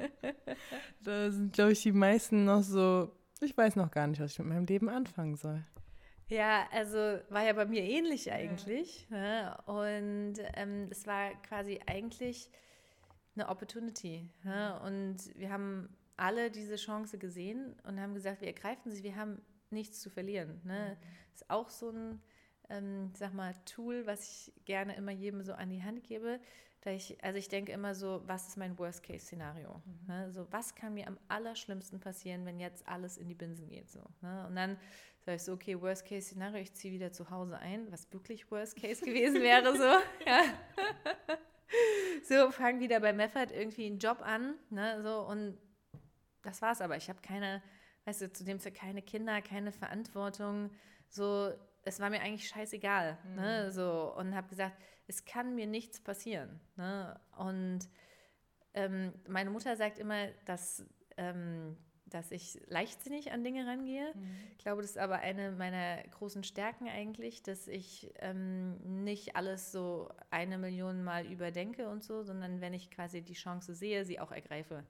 [1.02, 4.38] da sind, glaube ich, die meisten noch so, ich weiß noch gar nicht, was ich
[4.38, 5.64] mit meinem Leben anfangen soll.
[6.30, 6.96] Ja, also
[7.28, 9.06] war ja bei mir ähnlich eigentlich.
[9.10, 9.16] Ja.
[9.16, 9.58] Ne?
[9.66, 12.48] Und ähm, es war quasi eigentlich
[13.34, 14.28] eine Opportunity.
[14.44, 14.80] Ne?
[14.84, 19.42] Und wir haben alle diese Chance gesehen und haben gesagt, wir ergreifen sie, wir haben
[19.70, 20.60] nichts zu verlieren.
[20.64, 20.96] Ne?
[20.96, 21.06] Mhm.
[21.32, 22.22] Das ist auch so ein,
[22.68, 26.40] ähm, sag mal, Tool, was ich gerne immer jedem so an die Hand gebe.
[26.82, 29.82] Da ich, also ich denke immer so, was ist mein Worst-Case-Szenario?
[29.84, 30.06] Mhm.
[30.06, 30.32] Ne?
[30.32, 33.90] So, was kann mir am allerschlimmsten passieren, wenn jetzt alles in die Binsen geht?
[33.90, 34.46] So, ne?
[34.46, 34.78] Und dann
[35.30, 38.50] sage ich so, okay, Worst Case Szenario, ich ziehe wieder zu Hause ein, was wirklich
[38.50, 39.84] Worst Case gewesen wäre, so.
[40.26, 40.42] Ja.
[42.24, 45.56] so, fange wieder bei Meffert irgendwie einen Job an, ne, so, und
[46.42, 46.96] das war's aber.
[46.96, 47.62] Ich habe keine,
[48.06, 50.70] weißt du, zu dem Zeit keine Kinder, keine Verantwortung,
[51.08, 51.52] so,
[51.84, 53.36] es war mir eigentlich scheißegal, ne, mhm.
[53.36, 57.88] ne, so, und habe gesagt, es kann mir nichts passieren, ne, und
[58.74, 60.84] ähm, meine Mutter sagt immer, dass
[61.16, 61.76] ähm,
[62.10, 64.12] dass ich leichtsinnig an Dinge rangehe.
[64.14, 64.36] Mhm.
[64.52, 69.72] Ich glaube, das ist aber eine meiner großen Stärken eigentlich, dass ich ähm, nicht alles
[69.72, 74.20] so eine Million Mal überdenke und so, sondern wenn ich quasi die Chance sehe, sie
[74.20, 74.84] auch ergreife.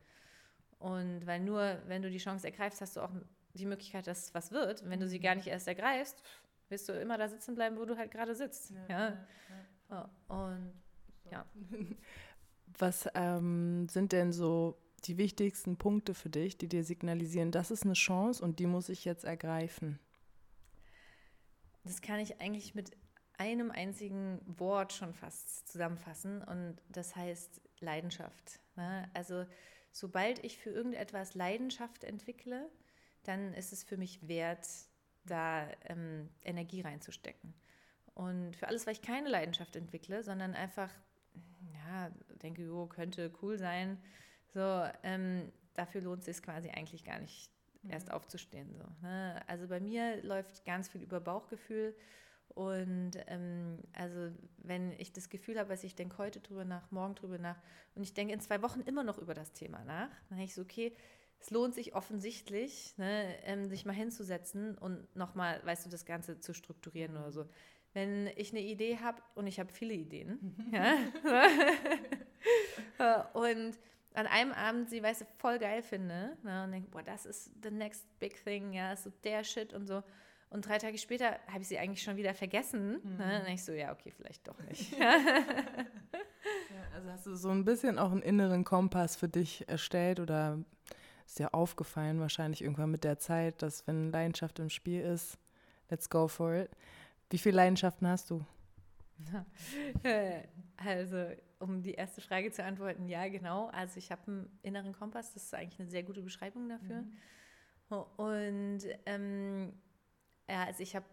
[0.79, 3.13] Und weil nur, wenn du die Chance ergreifst, hast du auch
[3.55, 4.83] die Möglichkeit, dass was wird.
[4.83, 6.23] Und wenn du sie gar nicht erst ergreifst,
[6.69, 8.73] wirst du immer da sitzen bleiben, wo du halt gerade sitzt.
[8.89, 9.27] Ja, ja.
[9.91, 10.11] ja.
[10.29, 10.73] Und
[11.31, 11.45] ja.
[12.79, 17.85] Was ähm, sind denn so die wichtigsten Punkte für dich, die dir signalisieren, das ist
[17.85, 19.99] eine Chance und die muss ich jetzt ergreifen?
[21.85, 22.97] Das kann ich eigentlich mit
[23.39, 28.61] einem einzigen Wort schon fast zusammenfassen und das heißt Leidenschaft.
[28.77, 29.09] Ne?
[29.15, 29.47] Also
[29.93, 32.69] sobald ich für irgendetwas Leidenschaft entwickle,
[33.25, 34.67] dann ist es für mich wert,
[35.25, 37.55] da ähm, Energie reinzustecken.
[38.15, 40.91] Und für alles, weil ich keine Leidenschaft entwickle, sondern einfach,
[41.73, 42.11] ja,
[42.43, 43.99] denke, jo, könnte cool sein,
[44.55, 47.51] so, ähm, dafür lohnt es sich quasi eigentlich gar nicht,
[47.83, 47.91] mhm.
[47.91, 48.75] erst aufzustehen.
[48.75, 49.41] So, ne?
[49.47, 51.95] Also bei mir läuft ganz viel über Bauchgefühl.
[52.55, 57.15] Und ähm, also wenn ich das Gefühl habe, dass ich denke heute drüber nach, morgen
[57.15, 57.61] drüber nach
[57.95, 60.55] und ich denke in zwei Wochen immer noch über das Thema nach, dann denke ich
[60.55, 60.93] so, okay,
[61.41, 66.41] es lohnt sich offensichtlich, ne, ähm, sich mal hinzusetzen und nochmal, weißt du, das Ganze
[66.41, 67.47] zu strukturieren oder so.
[67.93, 70.57] Wenn ich eine Idee habe und ich habe viele Ideen,
[72.99, 73.79] ja, und
[74.15, 77.51] an einem Abend sie, weißt du, voll geil finde ne, und denke, boah, das ist
[77.63, 80.03] the next big thing, ja, so der Shit und so.
[80.51, 82.93] Und drei Tage später habe ich sie eigentlich schon wieder vergessen.
[82.93, 83.17] Ne, mhm.
[83.19, 83.43] Ne?
[83.47, 84.93] Und ich so, ja, okay, vielleicht doch nicht.
[84.99, 85.07] ja,
[86.95, 90.59] also hast du so ein bisschen auch einen inneren Kompass für dich erstellt oder
[91.25, 95.39] ist dir aufgefallen wahrscheinlich irgendwann mit der Zeit, dass wenn Leidenschaft im Spiel ist,
[95.89, 96.71] let's go for it.
[97.31, 98.45] Wie viele Leidenschaften hast du?
[100.83, 101.27] Also
[101.61, 103.69] um die erste Frage zu antworten, ja, genau.
[103.69, 107.03] Also ich habe einen inneren Kompass, das ist eigentlich eine sehr gute Beschreibung dafür.
[107.03, 107.13] Mhm.
[108.17, 109.73] Und ähm,
[110.49, 111.07] ja, also ich habe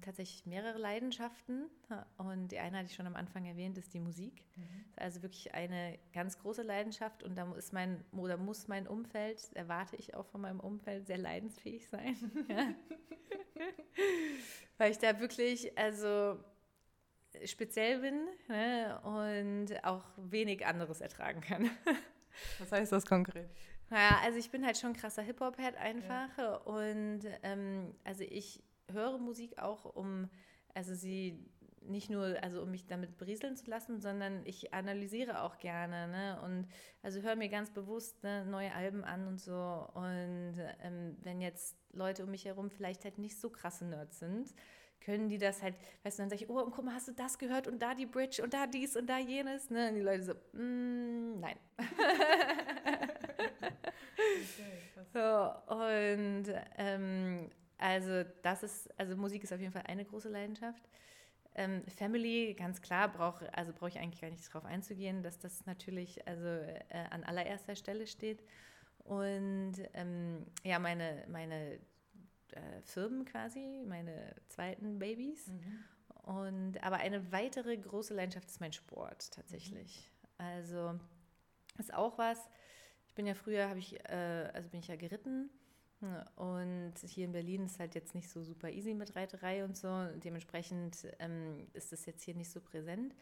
[0.00, 1.68] tatsächlich mehrere Leidenschaften
[2.16, 4.46] und die eine hatte ich schon am Anfang erwähnt, ist die Musik.
[4.56, 4.84] Mhm.
[4.96, 9.96] Also wirklich eine ganz große Leidenschaft und da ist mein oder muss mein Umfeld, erwarte
[9.96, 12.16] ich auch von meinem Umfeld, sehr leidensfähig sein.
[14.78, 16.38] Weil ich da wirklich, also
[17.44, 21.70] speziell bin ne, und auch wenig anderes ertragen kann.
[22.58, 23.50] Was heißt das konkret?
[23.90, 26.54] Naja, also ich bin halt schon krasser Hip-Hop-Head einfach ja.
[26.56, 30.30] und ähm, also ich höre Musik auch, um
[30.74, 31.44] also sie
[31.82, 36.40] nicht nur, also um mich damit berieseln zu lassen, sondern ich analysiere auch gerne, ne?
[36.42, 36.68] Und
[37.02, 39.88] also höre mir ganz bewusst ne, neue Alben an und so.
[39.94, 44.54] Und ähm, wenn jetzt Leute um mich herum vielleicht halt nicht so krasse Nerds sind,
[45.00, 47.12] können die das halt, weißt du, dann sage ich, oh, und guck mal, hast du
[47.12, 49.88] das gehört und da die Bridge und da dies und da jenes, ne?
[49.88, 51.56] Und die Leute so, mm, nein.
[54.18, 54.80] okay,
[55.12, 56.44] so, und
[56.76, 60.82] ähm, also das ist, also Musik ist auf jeden Fall eine große Leidenschaft.
[61.54, 65.66] Ähm, Family, ganz klar, brauche also brauche ich eigentlich gar nicht darauf einzugehen, dass das
[65.66, 68.44] natürlich also äh, an allererster Stelle steht.
[68.98, 71.80] Und ähm, ja, meine, meine
[72.56, 75.48] äh, Firmen quasi, meine zweiten Babys.
[75.48, 75.84] Mhm.
[76.22, 80.10] Und aber eine weitere große Leidenschaft ist mein Sport tatsächlich.
[80.22, 80.28] Mhm.
[80.44, 81.00] Also
[81.78, 82.50] ist auch was.
[83.06, 85.50] Ich bin ja früher, habe ich, äh, also bin ich ja geritten
[86.36, 90.06] und hier in Berlin ist halt jetzt nicht so super easy mit Reiterei und so.
[90.24, 93.14] Dementsprechend ähm, ist das jetzt hier nicht so präsent.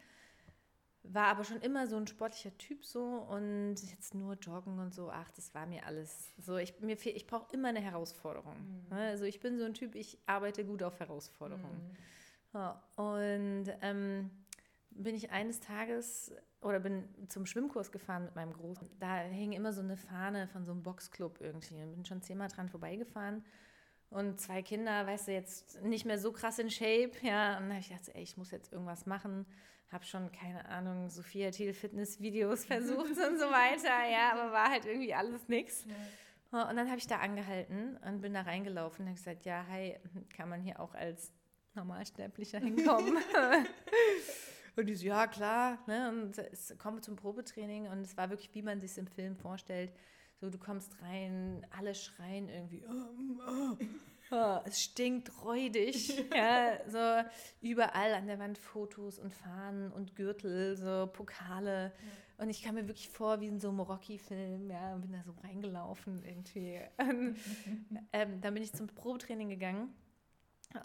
[1.03, 5.09] War aber schon immer so ein sportlicher Typ so und jetzt nur Joggen und so,
[5.09, 6.57] ach, das war mir alles so.
[6.57, 8.55] Ich, ich brauche immer eine Herausforderung.
[8.57, 8.95] Mhm.
[8.95, 9.07] Ne?
[9.07, 11.91] Also ich bin so ein Typ, ich arbeite gut auf Herausforderungen.
[11.91, 11.97] Mhm.
[12.53, 14.29] Ja, und ähm,
[14.89, 18.89] bin ich eines Tages oder bin zum Schwimmkurs gefahren mit meinem Großen.
[18.99, 21.81] Da hing immer so eine Fahne von so einem Boxclub irgendwie.
[21.81, 23.45] Und bin schon zehnmal dran vorbeigefahren.
[24.09, 27.57] Und zwei Kinder, weißt du, jetzt nicht mehr so krass in Shape, ja.
[27.57, 29.45] Und dann habe ich gedacht, ey, ich muss jetzt irgendwas machen.
[29.91, 34.85] Habe schon, keine Ahnung, Sophia Thiel Fitness-Videos versucht und so weiter, ja, aber war halt
[34.85, 35.85] irgendwie alles nix.
[35.85, 36.69] Ja.
[36.69, 39.95] Und dann habe ich da angehalten und bin da reingelaufen und habe gesagt, ja, hi,
[40.35, 41.31] kann man hier auch als
[41.75, 43.17] Normalsterblicher hinkommen?
[44.75, 45.77] Und die so, ja, klar.
[45.87, 46.09] Ne?
[46.09, 49.35] Und es kommen zum Probetraining und es war wirklich, wie man sich es im Film
[49.35, 49.91] vorstellt.
[50.41, 53.77] So, du kommst rein, alle schreien irgendwie, oh, oh,
[54.31, 56.25] oh, es stinkt räudig.
[56.35, 57.29] ja, so
[57.61, 61.91] überall an der Wand Fotos und Fahnen und Gürtel, so Pokale.
[62.37, 62.43] Ja.
[62.43, 65.21] Und ich kam mir wirklich vor wie in so einem Rocky-Film, ja, und bin da
[65.23, 66.79] so reingelaufen irgendwie.
[68.13, 69.93] ähm, dann bin ich zum Probetraining gegangen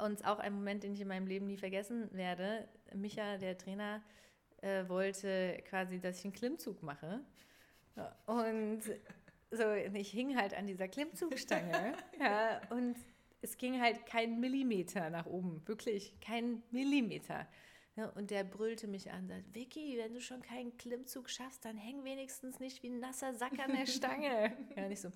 [0.00, 2.66] und auch ein Moment, den ich in meinem Leben nie vergessen werde.
[2.92, 4.02] Micha, der Trainer,
[4.62, 7.20] äh, wollte quasi, dass ich einen Klimmzug mache.
[8.26, 8.82] Und
[9.54, 11.94] so, ich hing halt an dieser Klimmzugstange.
[12.20, 12.96] ja, und
[13.44, 15.62] es ging halt kein Millimeter nach oben.
[15.66, 17.46] Wirklich, kein Millimeter.
[17.96, 21.76] Ja, und der brüllte mich an, sagt, Vicky, wenn du schon keinen Klimmzug schaffst, dann
[21.76, 24.56] häng wenigstens nicht wie ein nasser Sack an der Stange.
[24.76, 25.10] ja, nicht so,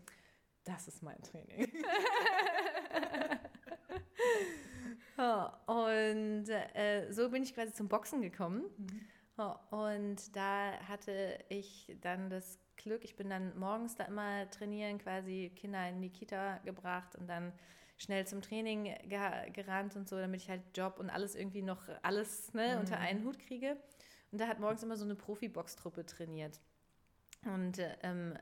[0.64, 1.72] das ist mein Training.
[5.66, 8.62] und äh, so bin ich quasi zum Boxen gekommen.
[8.76, 9.00] Mhm.
[9.70, 15.52] und da hatte ich dann das Glück, ich bin dann morgens da immer trainieren, quasi
[15.54, 17.52] Kinder in die Kita gebracht und dann
[17.98, 21.82] schnell zum Training ge gerannt und so, damit ich halt Job und alles irgendwie noch
[22.02, 22.80] alles ne, mhm.
[22.80, 23.76] unter einen Hut kriege.
[24.30, 26.60] Und da hat morgens immer so eine Profi-Boxtruppe trainiert.
[27.44, 28.36] Und ähm,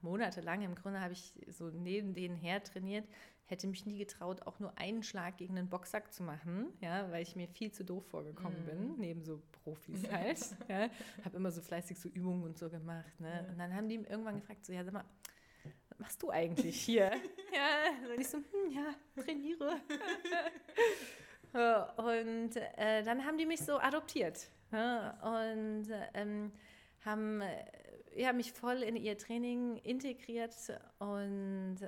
[0.00, 3.06] monatelang im Grunde habe ich so neben denen her trainiert,
[3.46, 7.22] hätte mich nie getraut, auch nur einen Schlag gegen einen Boxsack zu machen, ja, weil
[7.22, 8.66] ich mir viel zu doof vorgekommen mm.
[8.66, 10.38] bin, neben so Profis halt.
[10.68, 10.88] ja.
[11.24, 13.20] Habe immer so fleißig so Übungen und so gemacht.
[13.20, 13.46] Ne?
[13.50, 15.04] Und dann haben die irgendwann gefragt, so, ja, sag mal,
[15.88, 17.10] was machst du eigentlich hier?
[17.54, 19.76] ja, und ich so, hm, ja, trainiere.
[21.96, 26.50] und äh, dann haben die mich so adoptiert ja, und ähm,
[27.04, 27.42] haben
[28.16, 30.54] ja, mich voll in ihr Training integriert
[30.98, 31.78] und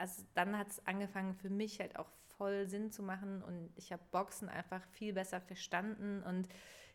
[0.00, 3.92] also dann hat es angefangen für mich halt auch voll Sinn zu machen und ich
[3.92, 6.48] habe Boxen einfach viel besser verstanden und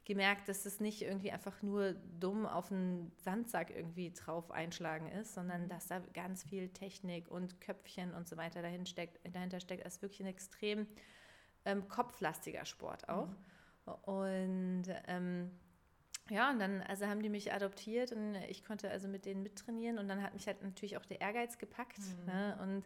[0.06, 5.34] gemerkt, dass es nicht irgendwie einfach nur dumm auf einen Sandsack irgendwie drauf einschlagen ist,
[5.34, 5.70] sondern mhm.
[5.70, 9.86] dass da ganz viel Technik und Köpfchen und so weiter dahin steckt, dahinter steckt.
[9.86, 10.88] Es ist wirklich ein extrem
[11.66, 13.28] ähm, kopflastiger Sport auch.
[13.28, 13.94] Mhm.
[14.04, 15.52] Und ähm,
[16.30, 20.00] ja, und dann also haben die mich adoptiert und ich konnte also mit denen mittrainieren
[20.00, 22.00] und dann hat mich halt natürlich auch der Ehrgeiz gepackt.
[22.00, 22.26] Mhm.
[22.26, 22.58] Ne?
[22.62, 22.86] Und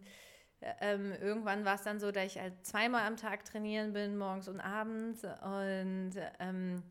[0.82, 4.50] ähm, irgendwann war es dann so, dass ich halt zweimal am Tag trainieren bin, morgens
[4.50, 6.84] und abends und ähm,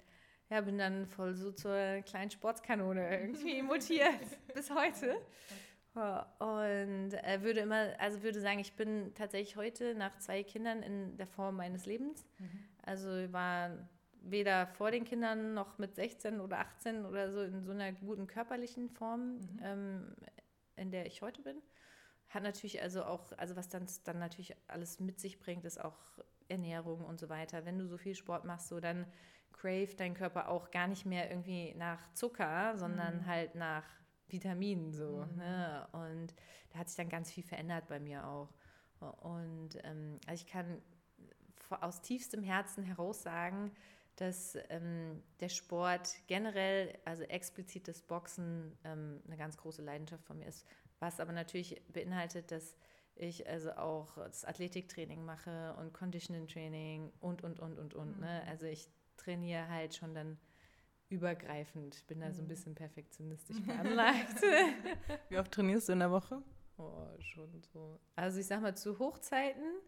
[0.48, 4.20] ja, bin dann voll so zur kleinen Sportskanone irgendwie mutiert
[4.54, 5.16] bis heute.
[5.94, 11.16] Und äh, würde immer, also würde sagen, ich bin tatsächlich heute nach zwei Kindern in
[11.16, 12.24] der Form meines Lebens.
[12.38, 12.64] Mhm.
[12.82, 13.70] Also war
[14.22, 18.26] weder vor den Kindern noch mit 16 oder 18 oder so in so einer guten
[18.26, 19.60] körperlichen Form, mhm.
[19.62, 20.16] ähm,
[20.76, 21.60] in der ich heute bin.
[22.28, 25.96] Hat natürlich also auch, also was dann, dann natürlich alles mit sich bringt, ist auch
[26.48, 27.64] Ernährung und so weiter.
[27.64, 29.06] Wenn du so viel Sport machst, so dann
[29.52, 33.26] crave dein Körper auch gar nicht mehr irgendwie nach Zucker, sondern mhm.
[33.26, 33.84] halt nach
[34.28, 35.26] Vitaminen so.
[35.30, 35.36] Mhm.
[35.36, 35.88] Ne?
[35.92, 36.34] Und
[36.70, 38.52] da hat sich dann ganz viel verändert bei mir auch.
[39.00, 40.82] Und ähm, also ich kann
[41.80, 43.72] aus tiefstem Herzen heraus sagen,
[44.20, 50.38] dass ähm, der Sport generell, also explizit das Boxen, ähm, eine ganz große Leidenschaft von
[50.38, 50.66] mir ist.
[50.98, 52.76] Was aber natürlich beinhaltet, dass
[53.14, 58.10] ich also auch das Athletiktraining mache und Conditioning Training und, und, und, und, und.
[58.10, 58.16] Ne?
[58.16, 58.20] Mhm.
[58.20, 58.42] Ne?
[58.48, 60.38] Also ich trainiere halt schon dann
[61.08, 62.48] übergreifend, bin da so ein mhm.
[62.48, 64.42] bisschen perfektionistisch veranlagt.
[65.28, 66.42] Wie oft trainierst du in der Woche?
[66.76, 68.00] Oh, schon so.
[68.16, 69.80] Also ich sag mal zu Hochzeiten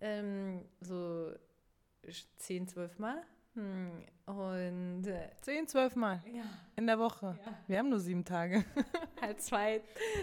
[0.00, 1.32] ähm, so
[2.36, 3.22] 10, 12 Mal.
[3.54, 6.42] Hm, und äh, zehn, zwölf Mal ja.
[6.76, 7.38] in der Woche.
[7.44, 7.58] Ja.
[7.68, 8.64] Wir haben nur sieben Tage.
[9.20, 9.80] Halt zwei,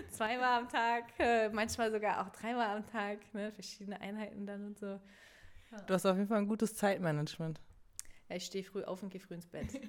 [0.10, 3.52] zweimal am Tag, äh, manchmal sogar auch dreimal am Tag, ne?
[3.52, 5.00] verschiedene Einheiten dann und so.
[5.72, 5.82] Ja.
[5.88, 7.62] Du hast auf jeden Fall ein gutes Zeitmanagement.
[8.30, 9.68] Ja, ich stehe früh auf und gehe früh ins Bett.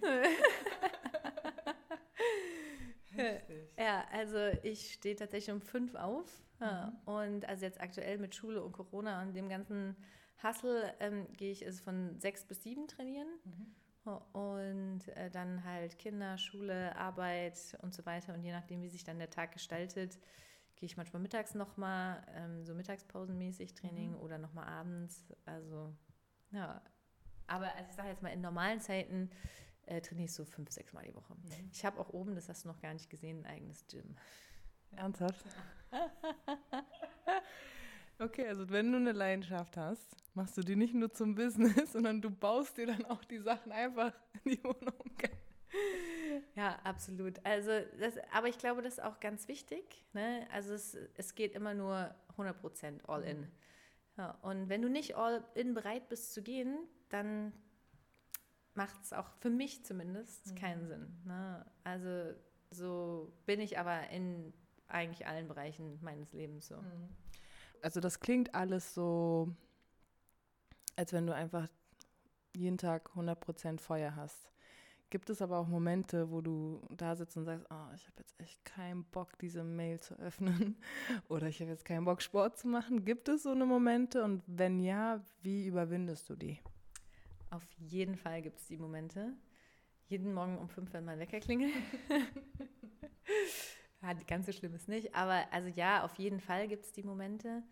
[3.79, 6.43] ja, also ich stehe tatsächlich um fünf auf.
[6.61, 6.93] Mhm.
[7.07, 9.97] Und also jetzt aktuell mit Schule und Corona und dem ganzen
[10.43, 13.29] Hustle ähm, gehe ich also von sechs bis sieben trainieren.
[13.45, 13.75] Mhm.
[14.33, 18.35] Und äh, dann halt Kinder, Schule, Arbeit und so weiter.
[18.35, 20.19] Und je nachdem, wie sich dann der Tag gestaltet,
[20.75, 24.21] gehe ich manchmal mittags nochmal, ähm, so mittagspausenmäßig Training mhm.
[24.21, 25.33] oder nochmal abends.
[25.45, 25.95] Also,
[26.51, 26.83] ja.
[27.47, 29.31] Aber also ich sage jetzt mal, in normalen Zeiten
[29.87, 31.35] äh, trainiere ich so fünf, sechs Mal die Woche.
[31.37, 31.71] Mhm.
[31.71, 34.17] Ich habe auch oben, das hast du noch gar nicht gesehen, ein eigenes Gym.
[34.97, 35.45] Ernsthaft?
[38.23, 42.23] Okay, also wenn du eine Leidenschaft hast, machst du die nicht nur zum Business, sondern
[42.23, 44.13] du baust dir dann auch die Sachen einfach
[44.45, 44.95] in die Wohnung.
[46.55, 47.45] Ja, absolut.
[47.45, 50.05] Also, das, aber ich glaube, das ist auch ganz wichtig.
[50.13, 50.47] Ne?
[50.53, 53.49] Also es, es geht immer nur 100% all in.
[54.17, 56.77] Ja, und wenn du nicht all in bereit bist zu gehen,
[57.09, 57.53] dann
[58.75, 60.55] macht es auch für mich zumindest mhm.
[60.57, 61.23] keinen Sinn.
[61.25, 61.67] Ne?
[61.85, 62.35] Also
[62.71, 64.53] so bin ich aber in
[64.89, 66.77] eigentlich allen Bereichen meines Lebens so.
[66.77, 67.09] Mhm
[67.83, 69.55] also das klingt alles so,
[70.97, 71.69] als wenn du einfach
[72.55, 74.49] jeden Tag 100% Feuer hast.
[75.11, 78.35] Gibt es aber auch Momente, wo du da sitzt und sagst, oh, ich habe jetzt
[78.41, 80.77] echt keinen Bock, diese Mail zu öffnen
[81.29, 83.05] oder ich habe jetzt keinen Bock, Sport zu machen?
[83.05, 86.59] Gibt es so eine Momente und wenn ja, wie überwindest du die?
[87.51, 89.35] Auf jeden Fall gibt es die Momente.
[90.07, 91.75] Jeden Morgen um fünf, wenn mein Wecker klingelt.
[94.27, 95.15] Ganz so schlimm ist nicht.
[95.15, 97.63] Aber also ja, auf jeden Fall gibt es die Momente.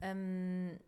[0.00, 0.78] Ähm,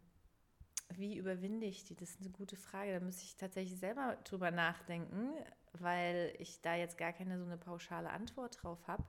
[0.94, 1.94] wie überwinde ich die?
[1.96, 2.92] Das ist eine gute Frage.
[2.92, 5.30] Da müsste ich tatsächlich selber drüber nachdenken,
[5.72, 9.04] weil ich da jetzt gar keine so eine pauschale Antwort drauf habe.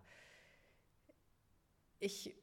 [2.00, 2.36] Ich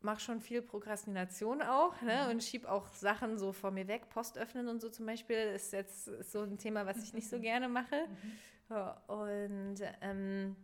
[0.00, 2.24] mache schon viel Prokrastination auch ne?
[2.24, 2.30] Mhm.
[2.30, 4.08] und schiebe auch Sachen so vor mir weg.
[4.10, 7.38] Post öffnen und so zum Beispiel ist jetzt so ein Thema, was ich nicht so
[7.40, 8.06] gerne mache.
[8.08, 8.74] Mhm.
[9.06, 10.56] Und ähm,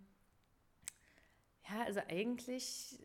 [1.71, 2.99] ja, also eigentlich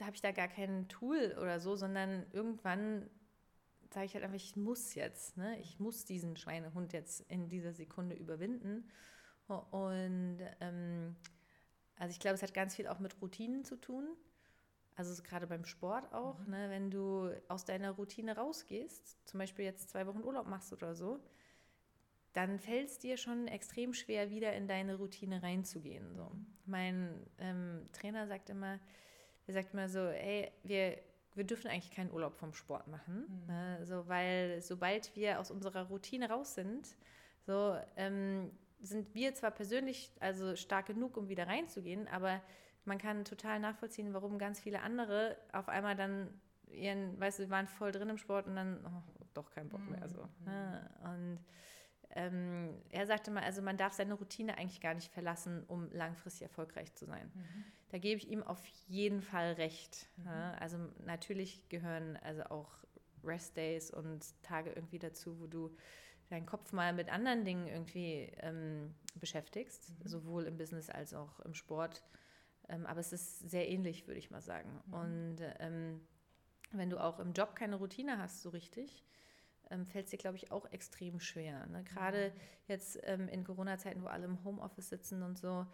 [0.00, 3.08] habe ich da gar kein Tool oder so, sondern irgendwann
[3.94, 5.58] sage ich halt einfach, ich muss jetzt, ne?
[5.60, 8.90] ich muss diesen Schweinehund jetzt in dieser Sekunde überwinden.
[9.46, 11.16] Und ähm,
[11.96, 14.08] also ich glaube, es hat ganz viel auch mit Routinen zu tun.
[14.96, 16.50] Also gerade beim Sport auch, mhm.
[16.50, 16.70] ne?
[16.70, 21.20] wenn du aus deiner Routine rausgehst, zum Beispiel jetzt zwei Wochen Urlaub machst oder so,
[22.34, 26.14] dann fällt es dir schon extrem schwer, wieder in deine Routine reinzugehen.
[26.14, 26.30] So.
[26.66, 28.80] Mein ähm, Trainer sagt immer,
[29.46, 30.98] er sagt immer so, ey, wir,
[31.34, 33.46] wir dürfen eigentlich keinen Urlaub vom Sport machen, mhm.
[33.46, 33.78] ne?
[33.84, 36.96] so, weil sobald wir aus unserer Routine raus sind,
[37.46, 42.42] so ähm, sind wir zwar persönlich also stark genug, um wieder reinzugehen, aber
[42.84, 46.28] man kann total nachvollziehen, warum ganz viele andere auf einmal dann
[46.68, 50.08] ihren, weißt du, waren voll drin im Sport und dann oh, doch kein Bock mehr.
[50.08, 50.22] So.
[50.40, 50.44] Mhm.
[50.44, 50.90] Ne?
[51.04, 51.38] Und
[52.14, 56.42] ähm, er sagte mal, also man darf seine Routine eigentlich gar nicht verlassen, um langfristig
[56.42, 57.30] erfolgreich zu sein.
[57.34, 57.64] Mhm.
[57.90, 60.08] Da gebe ich ihm auf jeden Fall recht.
[60.16, 60.26] Mhm.
[60.26, 62.70] Ja, also natürlich gehören also auch
[63.24, 65.76] Rest-Days und Tage irgendwie dazu, wo du
[66.28, 70.08] deinen Kopf mal mit anderen Dingen irgendwie ähm, beschäftigst, mhm.
[70.08, 72.02] sowohl im Business als auch im Sport.
[72.68, 74.82] Ähm, aber es ist sehr ähnlich, würde ich mal sagen.
[74.86, 74.94] Mhm.
[74.94, 76.00] Und ähm,
[76.72, 79.04] wenn du auch im Job keine Routine hast, so richtig,
[79.70, 81.66] ähm, fällt es dir, glaube ich, auch extrem schwer.
[81.66, 81.84] Ne?
[81.84, 82.40] Gerade mhm.
[82.68, 85.66] jetzt ähm, in Corona-Zeiten, wo alle im Homeoffice sitzen und so,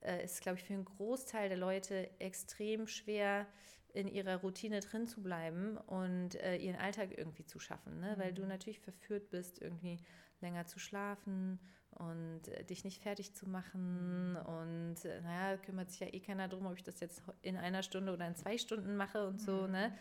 [0.00, 3.46] äh, ist, glaube ich, für einen Großteil der Leute extrem schwer,
[3.94, 8.14] in ihrer Routine drin zu bleiben und äh, ihren Alltag irgendwie zu schaffen, ne?
[8.16, 8.20] Mhm.
[8.20, 9.98] weil du natürlich verführt bist, irgendwie
[10.40, 11.58] länger zu schlafen
[11.90, 14.36] und äh, dich nicht fertig zu machen.
[14.36, 17.82] Und äh, naja, kümmert sich ja eh keiner darum, ob ich das jetzt in einer
[17.82, 19.62] Stunde oder in zwei Stunden mache und so.
[19.62, 19.72] Mhm.
[19.72, 19.98] Ne?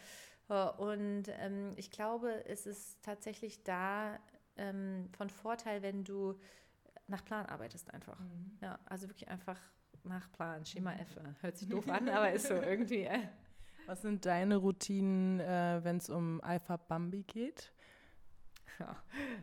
[0.52, 4.20] Und ähm, ich glaube, es ist tatsächlich da
[4.58, 6.38] ähm, von Vorteil, wenn du
[7.08, 8.20] nach Plan arbeitest einfach.
[8.20, 8.58] Mhm.
[8.62, 9.60] Ja, also wirklich einfach
[10.04, 11.18] nach Plan, Schema F.
[11.42, 13.04] Hört sich doof an, aber ist so irgendwie.
[13.04, 13.20] Äh.
[13.86, 17.72] Was sind deine Routinen, äh, wenn es um Alpha Bambi geht?
[18.82, 18.96] Ja,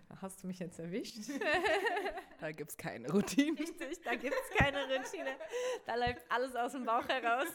[0.08, 1.16] da hast du mich jetzt erwischt.
[2.40, 3.58] da gibt es keine Routine.
[3.58, 5.30] Richtig, da gibt es keine Routine.
[5.86, 7.46] Da läuft alles aus dem Bauch heraus.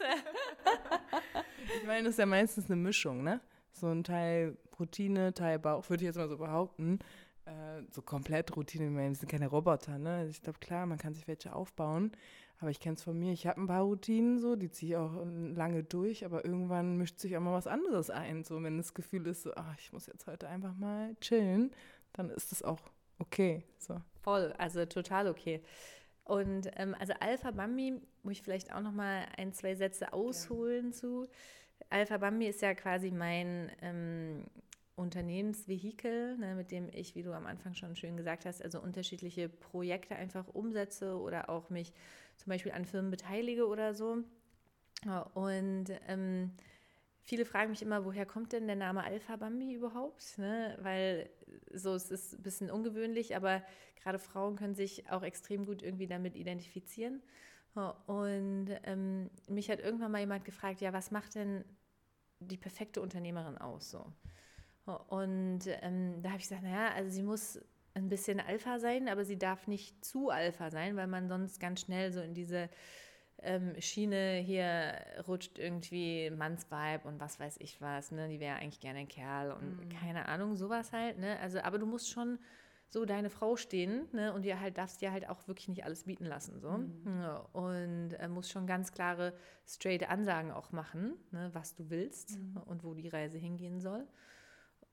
[1.75, 3.41] ich meine, das ist ja meistens eine Mischung, ne?
[3.71, 6.99] So ein Teil Routine, Teil Bauch, würde ich jetzt mal so behaupten.
[7.45, 10.17] Äh, so komplett Routine, ich meine, wir sind keine Roboter, ne?
[10.17, 12.11] Also ich glaube, klar, man kann sich welche aufbauen.
[12.63, 14.95] Aber ich kenne es von mir, ich habe ein paar Routinen so, die ziehe ich
[14.95, 15.11] auch
[15.53, 18.45] lange durch, aber irgendwann mischt sich auch mal was anderes ein.
[18.45, 21.71] So, wenn das Gefühl ist, so, ach, ich muss jetzt heute einfach mal chillen,
[22.13, 22.79] dann ist das auch
[23.19, 23.65] okay.
[23.79, 23.99] So.
[24.21, 25.61] Voll, also total okay.
[26.23, 30.85] Und ähm, also Alpha Bambi, muss ich vielleicht auch noch mal ein, zwei Sätze ausholen
[30.85, 30.91] ja.
[30.93, 31.27] zu.
[31.89, 34.45] Alpha Bambi ist ja quasi mein ähm,
[34.95, 39.49] Unternehmensvehikel, ne, mit dem ich, wie du am Anfang schon schön gesagt hast, also unterschiedliche
[39.49, 41.91] Projekte einfach umsetze oder auch mich
[42.43, 44.17] zum Beispiel an Firmen beteilige oder so.
[45.33, 46.51] Und ähm,
[47.21, 50.37] viele fragen mich immer, woher kommt denn der Name Alpha Bambi überhaupt?
[50.37, 50.77] Ne?
[50.81, 51.29] Weil
[51.71, 53.63] so es ist ein bisschen ungewöhnlich, aber
[54.01, 57.21] gerade Frauen können sich auch extrem gut irgendwie damit identifizieren.
[58.05, 61.63] Und ähm, mich hat irgendwann mal jemand gefragt, ja, was macht denn
[62.39, 63.89] die perfekte Unternehmerin aus?
[63.89, 64.05] So.
[65.07, 67.59] Und ähm, da habe ich gesagt, naja, also sie muss
[67.95, 71.81] ein bisschen Alpha sein, aber sie darf nicht zu Alpha sein, weil man sonst ganz
[71.81, 72.69] schnell so in diese
[73.41, 74.95] ähm, Schiene hier
[75.27, 78.29] rutscht irgendwie Mannsvibe und was weiß ich was, ne?
[78.29, 79.89] Die wäre eigentlich gerne ein Kerl und mhm.
[79.89, 81.39] keine Ahnung, sowas halt, ne?
[81.39, 82.39] Also, aber du musst schon
[82.89, 84.33] so deine Frau stehen, ne?
[84.33, 86.71] Und dir halt darfst dir halt auch wirklich nicht alles bieten lassen, so.
[86.71, 87.21] Mhm.
[87.21, 89.33] Ja, und äh, musst schon ganz klare,
[89.67, 91.49] straight Ansagen auch machen, ne?
[91.53, 92.57] was du willst mhm.
[92.65, 94.07] und wo die Reise hingehen soll.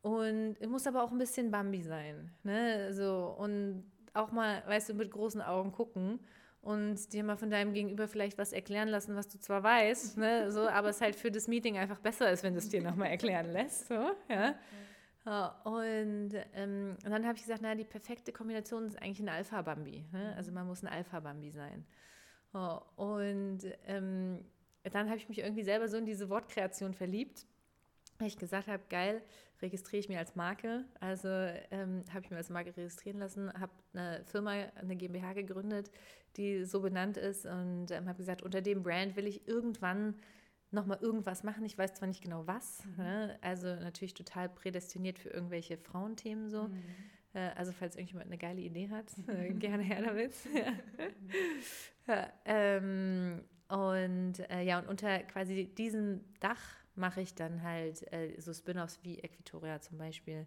[0.02, 2.32] Und es muss aber auch ein bisschen Bambi sein.
[2.42, 2.92] Ne?
[2.94, 3.84] So, und
[4.14, 6.20] auch mal, weißt du, mit großen Augen gucken
[6.62, 10.50] und dir mal von deinem Gegenüber vielleicht was erklären lassen, was du zwar weißt, ne,
[10.50, 13.08] so, aber es halt für das Meeting einfach besser ist, wenn du es dir nochmal
[13.08, 13.88] erklären lässt.
[13.88, 14.54] So, ja.
[15.24, 19.28] ja und, ähm, und dann habe ich gesagt, na, die perfekte Kombination ist eigentlich ein
[19.28, 20.04] Alpha-Bambi.
[20.12, 20.34] Ne?
[20.36, 21.86] Also man muss ein Alpha-Bambi sein.
[22.96, 24.44] und ähm,
[24.82, 27.46] dann habe ich mich irgendwie selber so in diese Wortkreation verliebt
[28.26, 29.22] ich gesagt habe, geil,
[29.62, 30.84] registriere ich mir als Marke.
[31.00, 35.90] Also ähm, habe ich mir als Marke registrieren lassen, habe eine Firma, eine GmbH gegründet,
[36.36, 40.14] die so benannt ist und ähm, habe gesagt, unter dem Brand will ich irgendwann
[40.70, 41.64] nochmal irgendwas machen.
[41.64, 43.04] Ich weiß zwar nicht genau was, mhm.
[43.04, 43.38] ne?
[43.40, 46.64] also natürlich total prädestiniert für irgendwelche Frauenthemen so.
[46.64, 46.82] Mhm.
[47.34, 50.32] Äh, also falls irgendjemand eine geile Idee hat, äh, gerne her damit.
[52.06, 56.60] ja, ähm, und äh, ja, und unter quasi diesem Dach
[57.00, 60.46] mache ich dann halt äh, so Spin-offs wie Equitoria zum Beispiel.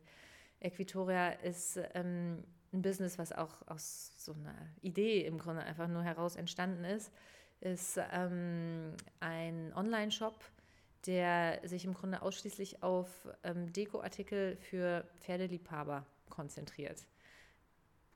[0.60, 6.04] Equitoria ist ähm, ein Business, was auch aus so einer Idee im Grunde einfach nur
[6.04, 7.12] heraus entstanden ist,
[7.60, 10.36] ist ähm, ein Online-Shop,
[11.06, 13.10] der sich im Grunde ausschließlich auf
[13.44, 17.06] ähm, Dekoartikel für Pferdeliebhaber konzentriert.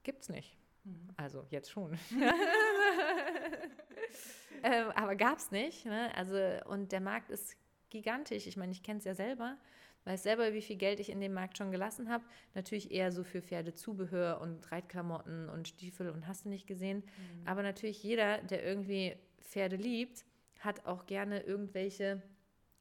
[0.04, 0.58] Gibt's nicht.
[0.86, 1.10] Mhm.
[1.18, 1.98] Also jetzt schon.
[4.64, 5.86] ähm, aber gab es nicht.
[5.86, 6.12] Ne?
[6.16, 6.38] Also,
[6.70, 7.58] und der Markt ist
[7.90, 8.48] gigantisch.
[8.48, 9.58] Ich meine, ich kenne es ja selber,
[10.06, 12.24] weiß selber, wie viel Geld ich in dem Markt schon gelassen habe.
[12.56, 17.00] Natürlich eher so für Pferdezubehör und Reitklamotten und Stiefel und hast du nicht gesehen.
[17.00, 17.48] Mhm.
[17.48, 20.26] Aber natürlich jeder, der irgendwie Pferde liebt,
[20.60, 22.22] hat auch gerne irgendwelche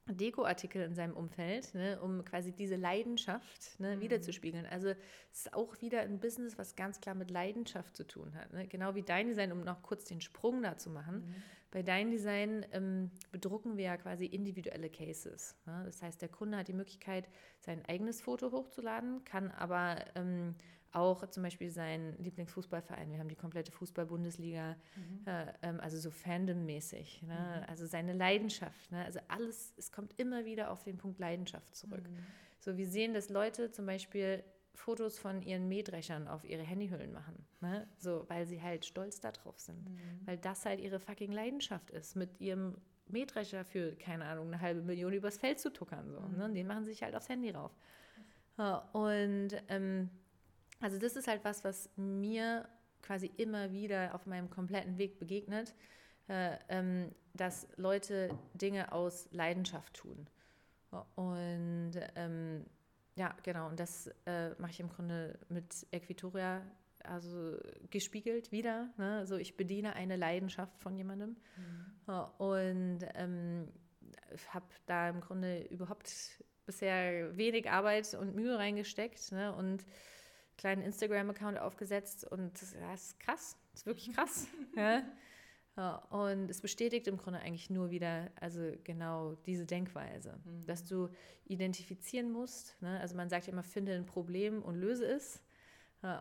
[0.09, 4.01] Dekoartikel in seinem Umfeld, ne, um quasi diese Leidenschaft ne, mhm.
[4.01, 4.65] wiederzuspiegeln.
[4.67, 4.91] Also
[5.33, 8.53] es ist auch wieder ein Business, was ganz klar mit Leidenschaft zu tun hat.
[8.53, 8.69] Ne?
[8.69, 11.27] Genau wie dein Design, um noch kurz den Sprung da zu machen.
[11.27, 11.35] Mhm.
[11.77, 15.55] Bei dein Design ähm, bedrucken wir ja quasi individuelle Cases.
[15.66, 15.83] Ne?
[15.85, 17.29] Das heißt, der Kunde hat die Möglichkeit,
[17.61, 20.55] sein eigenes Foto hochzuladen, kann aber ähm,
[20.93, 23.11] auch zum Beispiel sein Lieblingsfußballverein.
[23.11, 25.27] Wir haben die komplette Fußball-Bundesliga, mhm.
[25.27, 27.20] äh, ähm, also so Fandom-mäßig.
[27.27, 27.35] Ne?
[27.35, 27.68] Mhm.
[27.68, 28.91] Also seine Leidenschaft.
[28.91, 29.05] Ne?
[29.05, 32.09] Also alles, es kommt immer wieder auf den Punkt Leidenschaft zurück.
[32.09, 32.24] Mhm.
[32.59, 34.43] So, wir sehen, dass Leute zum Beispiel
[34.77, 37.47] Fotos von ihren Mähdreschern auf ihre Handyhüllen machen.
[37.61, 37.89] Ne?
[37.99, 39.89] So, weil sie halt stolz darauf sind.
[39.89, 40.20] Mhm.
[40.24, 42.77] Weil das halt ihre fucking Leidenschaft ist, mit ihrem
[43.09, 46.11] Mähdrescher für, keine Ahnung, eine halbe Million übers Feld zu tuckern.
[46.11, 46.37] So, mhm.
[46.37, 46.53] ne?
[46.53, 47.74] Den machen sie sich halt aufs Handy rauf.
[48.93, 50.11] und ähm,
[50.81, 52.68] also das ist halt was, was mir
[53.03, 55.74] quasi immer wieder auf meinem kompletten Weg begegnet.
[56.29, 60.27] äh, ähm, dass Leute Dinge aus Leidenschaft tun.
[61.14, 62.64] Und ähm,
[63.17, 66.62] ja, genau, und das äh, mache ich im Grunde mit Equitoria,
[67.03, 67.57] also
[67.91, 68.91] gespiegelt wieder.
[68.99, 69.19] Ne?
[69.19, 72.12] Also ich bediene eine Leidenschaft von jemandem mhm.
[72.39, 73.69] und ähm,
[74.49, 79.55] habe da im Grunde überhaupt bisher wenig Arbeit und Mühe reingesteckt ne?
[79.55, 79.85] und
[80.59, 84.47] kleinen Instagram-Account aufgesetzt und das, ja, ist krass, das ist wirklich krass.
[84.77, 85.03] ja?
[85.77, 90.64] Und es bestätigt im Grunde eigentlich nur wieder, also genau diese Denkweise, mhm.
[90.66, 91.11] dass du
[91.45, 92.81] identifizieren musst.
[92.81, 92.99] Ne?
[93.01, 95.43] Also man sagt ja immer, finde ein Problem und löse es.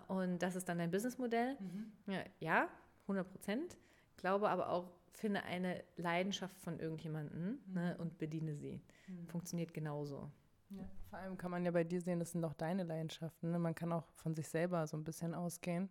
[0.10, 1.56] Und das ist dann dein Businessmodell.
[1.60, 1.92] Mhm.
[2.08, 2.70] Ja, ja,
[3.04, 3.78] 100 Prozent.
[4.18, 7.74] Glaube aber auch, finde eine Leidenschaft von irgendjemandem mhm.
[7.74, 8.82] ne, und bediene sie.
[9.08, 9.28] Mhm.
[9.28, 10.30] Funktioniert genauso.
[10.70, 13.52] Ja, vor allem kann man ja bei dir sehen, das sind doch deine Leidenschaften.
[13.52, 13.60] Ne?
[13.60, 15.90] Man kann auch von sich selber so ein bisschen ausgehen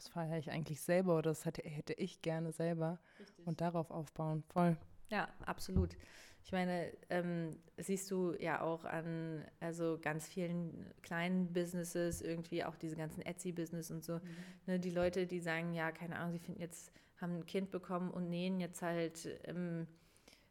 [0.00, 3.46] was feiere ich eigentlich selber oder das hätte, hätte ich gerne selber Richtig.
[3.46, 4.42] und darauf aufbauen.
[4.48, 4.76] Voll.
[5.10, 5.94] Ja, absolut.
[6.42, 12.76] Ich meine, ähm, siehst du ja auch an also ganz vielen kleinen Businesses, irgendwie auch
[12.76, 14.14] diese ganzen Etsy-Business und so.
[14.14, 14.20] Mhm.
[14.66, 18.10] Ne, die Leute, die sagen, ja, keine Ahnung, sie finden jetzt, haben ein Kind bekommen
[18.10, 19.86] und nähen jetzt halt ähm,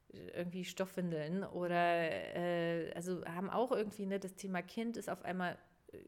[0.09, 5.57] irgendwie Stoffwindeln oder äh, also haben auch irgendwie, ne, das Thema Kind ist auf einmal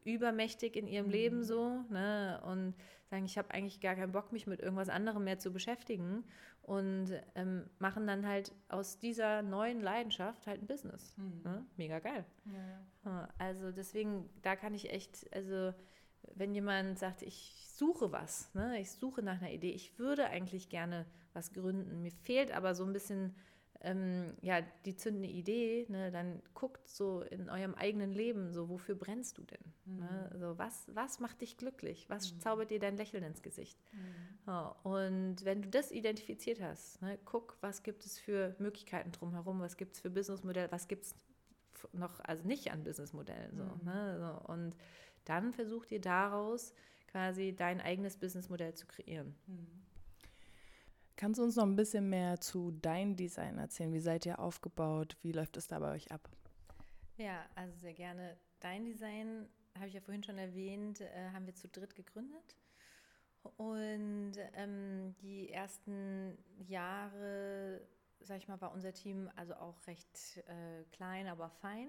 [0.04, 1.12] übermächtig in ihrem mhm.
[1.12, 2.40] Leben so ne?
[2.46, 2.74] und
[3.12, 6.24] sagen, ich habe eigentlich gar keinen Bock, mich mit irgendwas anderem mehr zu beschäftigen
[6.62, 11.14] und ähm, machen dann halt aus dieser neuen Leidenschaft halt ein Business.
[11.18, 11.42] Mhm.
[11.44, 11.66] Ne?
[11.76, 12.24] Mega geil.
[13.04, 13.28] Ja.
[13.38, 15.74] Also deswegen, da kann ich echt, also
[16.34, 18.80] wenn jemand sagt, ich suche was, ne?
[18.80, 21.04] ich suche nach einer Idee, ich würde eigentlich gerne
[21.34, 23.34] was gründen, mir fehlt aber so ein bisschen
[23.82, 28.94] ähm, ja, die zündende Idee, ne, dann guckt so in eurem eigenen Leben, so wofür
[28.94, 29.72] brennst du denn?
[29.84, 29.98] Mhm.
[29.98, 30.30] Ne?
[30.38, 32.08] So, was, was macht dich glücklich?
[32.08, 32.40] Was mhm.
[32.40, 33.78] zaubert dir dein Lächeln ins Gesicht?
[33.92, 33.98] Mhm.
[34.46, 39.60] Ja, und wenn du das identifiziert hast, ne, guck, was gibt es für Möglichkeiten drumherum,
[39.60, 41.14] was gibt es für Businessmodelle, was gibt es
[41.92, 43.56] noch, also nicht an Businessmodellen.
[43.56, 43.84] So, mhm.
[43.84, 44.76] ne, so, und
[45.24, 46.72] dann versucht ihr daraus
[47.08, 49.34] quasi dein eigenes Businessmodell zu kreieren.
[51.16, 53.92] Kannst du uns noch ein bisschen mehr zu deinem Design erzählen?
[53.92, 55.16] Wie seid ihr aufgebaut?
[55.22, 56.28] Wie läuft es da bei euch ab?
[57.16, 58.36] Ja, also sehr gerne.
[58.60, 62.56] Dein Design, habe ich ja vorhin schon erwähnt, äh, haben wir zu dritt gegründet.
[63.56, 66.38] Und ähm, die ersten
[66.68, 67.80] Jahre,
[68.20, 71.88] sag ich mal, war unser Team also auch recht äh, klein, aber fein.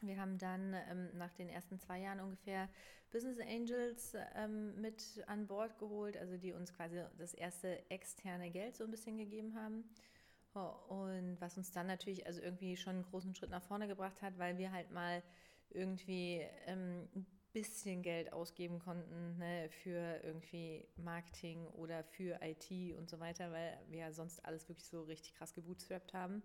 [0.00, 2.68] Wir haben dann ähm, nach den ersten zwei Jahren ungefähr
[3.14, 8.74] Business Angels ähm, mit an Bord geholt, also die uns quasi das erste externe Geld
[8.74, 9.84] so ein bisschen gegeben haben.
[10.88, 14.36] Und was uns dann natürlich also irgendwie schon einen großen Schritt nach vorne gebracht hat,
[14.38, 15.22] weil wir halt mal
[15.70, 23.08] irgendwie ähm, ein bisschen Geld ausgeben konnten ne, für irgendwie Marketing oder für IT und
[23.08, 26.42] so weiter, weil wir ja sonst alles wirklich so richtig krass gebootstrapped haben.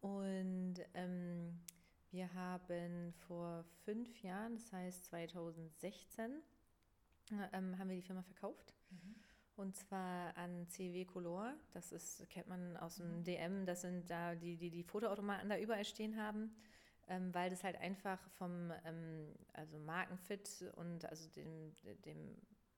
[0.00, 1.58] Und ähm,
[2.10, 6.42] wir haben vor fünf Jahren, das heißt 2016,
[7.52, 8.74] ähm, haben wir die Firma verkauft.
[8.90, 9.14] Mhm.
[9.56, 11.54] Und zwar an CW Color.
[11.72, 13.24] Das ist, kennt man aus dem mhm.
[13.24, 13.66] DM.
[13.66, 16.54] Das sind da die, die die Fotoautomaten da überall stehen haben.
[17.08, 22.36] Ähm, weil das halt einfach vom ähm, also Markenfit und also dem, dem,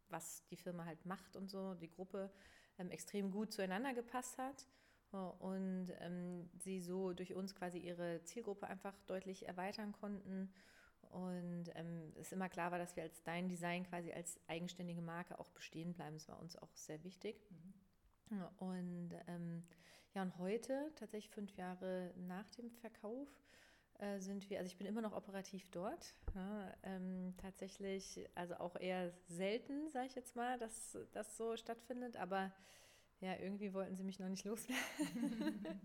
[0.08, 2.30] was die Firma halt macht und so, die Gruppe,
[2.78, 4.66] ähm, extrem gut zueinander gepasst hat
[5.12, 10.52] und ähm, sie so durch uns quasi ihre Zielgruppe einfach deutlich erweitern konnten.
[11.10, 15.38] Und ähm, es immer klar war, dass wir als Dein Design quasi als eigenständige Marke
[15.40, 16.14] auch bestehen bleiben.
[16.14, 17.44] Das war uns auch sehr wichtig.
[17.50, 18.44] Mhm.
[18.58, 19.64] Und ähm,
[20.14, 23.28] ja, und heute, tatsächlich fünf Jahre nach dem Verkauf,
[23.98, 26.14] äh, sind wir, also ich bin immer noch operativ dort.
[26.34, 32.16] Ja, ähm, tatsächlich, also auch eher selten, sage ich jetzt mal, dass das so stattfindet,
[32.16, 32.52] aber
[33.20, 35.80] ja, irgendwie wollten sie mich noch nicht loswerden.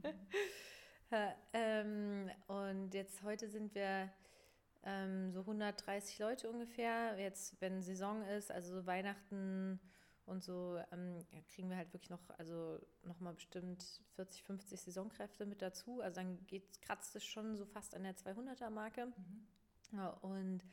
[1.53, 4.09] ähm, und jetzt heute sind wir
[4.83, 7.17] ähm, so 130 Leute ungefähr.
[7.19, 9.79] Jetzt, wenn Saison ist, also so Weihnachten
[10.25, 11.19] und so, ähm,
[11.49, 16.01] kriegen wir halt wirklich noch, also nochmal bestimmt 40, 50 Saisonkräfte mit dazu.
[16.01, 19.07] Also dann geht, kratzt es schon so fast an der 200er Marke.
[19.07, 19.47] Mhm.
[19.91, 20.63] Ja, und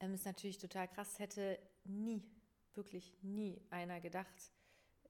[0.00, 2.22] ähm, ist natürlich total krass, hätte nie,
[2.74, 4.52] wirklich nie einer gedacht,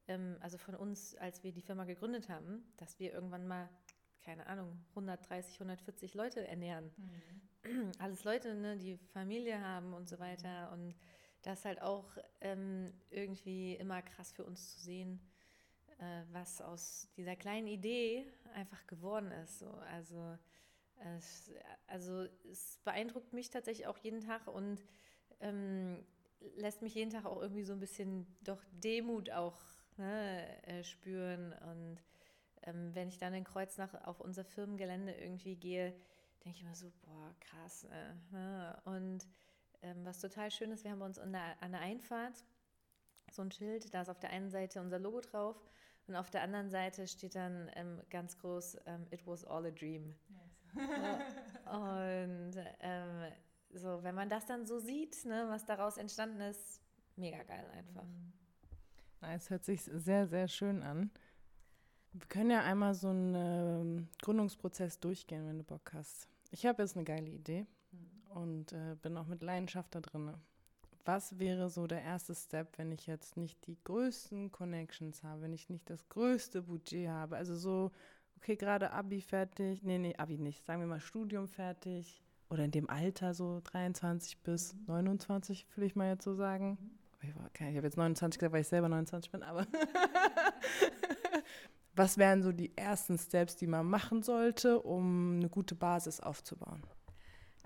[0.09, 3.69] ähm, also von uns, als wir die Firma gegründet haben, dass wir irgendwann mal,
[4.23, 6.91] keine Ahnung, 130, 140 Leute ernähren.
[6.97, 7.93] Mhm.
[7.99, 10.71] Alles Leute, ne, die Familie haben und so weiter.
[10.73, 10.95] Und
[11.43, 12.07] das halt auch
[12.41, 15.21] ähm, irgendwie immer krass für uns zu sehen,
[15.99, 19.59] äh, was aus dieser kleinen Idee einfach geworden ist.
[19.59, 19.71] So.
[19.71, 20.39] Also,
[21.19, 21.51] es,
[21.87, 24.85] also es beeindruckt mich tatsächlich auch jeden Tag und
[25.41, 26.05] ähm,
[26.57, 29.59] lässt mich jeden Tag auch irgendwie so ein bisschen doch Demut auch
[29.97, 31.53] ne, äh, spüren.
[31.53, 32.03] Und
[32.63, 35.93] ähm, wenn ich dann in Kreuznach auf unser Firmengelände irgendwie gehe,
[36.45, 37.85] denke ich immer so, boah, krass.
[37.85, 38.81] Äh, ne?
[38.85, 39.27] Und
[39.83, 42.45] ähm, was total schön ist, wir haben uns an der, an der Einfahrt
[43.31, 45.57] so ein Schild, da ist auf der einen Seite unser Logo drauf
[46.07, 49.71] und auf der anderen Seite steht dann ähm, ganz groß, ähm, It was all a
[49.71, 50.15] dream.
[50.29, 50.55] Nice.
[51.73, 53.33] und ähm,
[53.71, 56.81] so, wenn man das dann so sieht, ne, was daraus entstanden ist,
[57.17, 58.07] mega geil einfach.
[59.33, 61.11] Es hört sich sehr, sehr schön an.
[62.13, 66.29] Wir können ja einmal so einen ähm, Gründungsprozess durchgehen, wenn du Bock hast.
[66.51, 68.37] Ich habe jetzt eine geile Idee mhm.
[68.37, 70.33] und äh, bin auch mit Leidenschaft da drin.
[71.05, 75.53] Was wäre so der erste Step, wenn ich jetzt nicht die größten Connections habe, wenn
[75.53, 77.37] ich nicht das größte Budget habe?
[77.37, 77.91] Also so,
[78.37, 82.71] okay, gerade Abi fertig, nee, nee, Abi nicht, sagen wir mal Studium fertig oder in
[82.71, 84.85] dem Alter so 23 bis mhm.
[84.87, 86.79] 29, will ich mal jetzt so sagen.
[87.29, 89.67] Ich, habe jetzt 29 gesagt, weil ich selber 29 bin, aber
[91.95, 96.83] was wären so die ersten Steps, die man machen sollte, um eine gute Basis aufzubauen?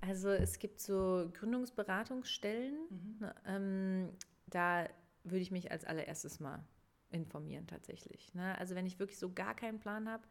[0.01, 2.75] Also es gibt so Gründungsberatungsstellen.
[2.91, 3.31] Mhm.
[3.47, 4.09] Ähm,
[4.47, 4.89] da
[5.25, 6.65] würde ich mich als allererstes mal
[7.11, 8.35] informieren tatsächlich.
[8.35, 8.57] Ne?
[8.59, 10.23] Also wenn ich wirklich so gar keinen Plan habe,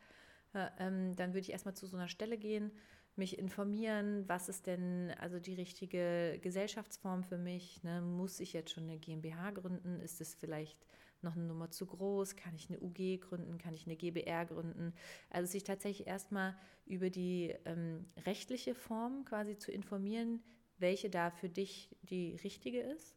[0.53, 2.71] äh, ähm, dann würde ich erstmal zu so einer Stelle gehen,
[3.18, 7.84] mich informieren, was ist denn also die richtige Gesellschaftsform für mich?
[7.84, 8.01] Ne?
[8.01, 9.99] Muss ich jetzt schon eine GmbH gründen?
[9.99, 10.86] Ist es vielleicht
[11.22, 12.36] noch eine Nummer zu groß?
[12.36, 13.57] Kann ich eine UG gründen?
[13.57, 14.93] Kann ich eine GBR gründen?
[15.30, 16.55] Also sich tatsächlich erstmal
[16.86, 20.41] über die ähm, rechtliche Form quasi zu informieren,
[20.78, 23.15] welche da für dich die richtige ist.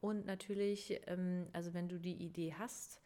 [0.00, 3.00] Und natürlich, ähm, also wenn du die Idee hast,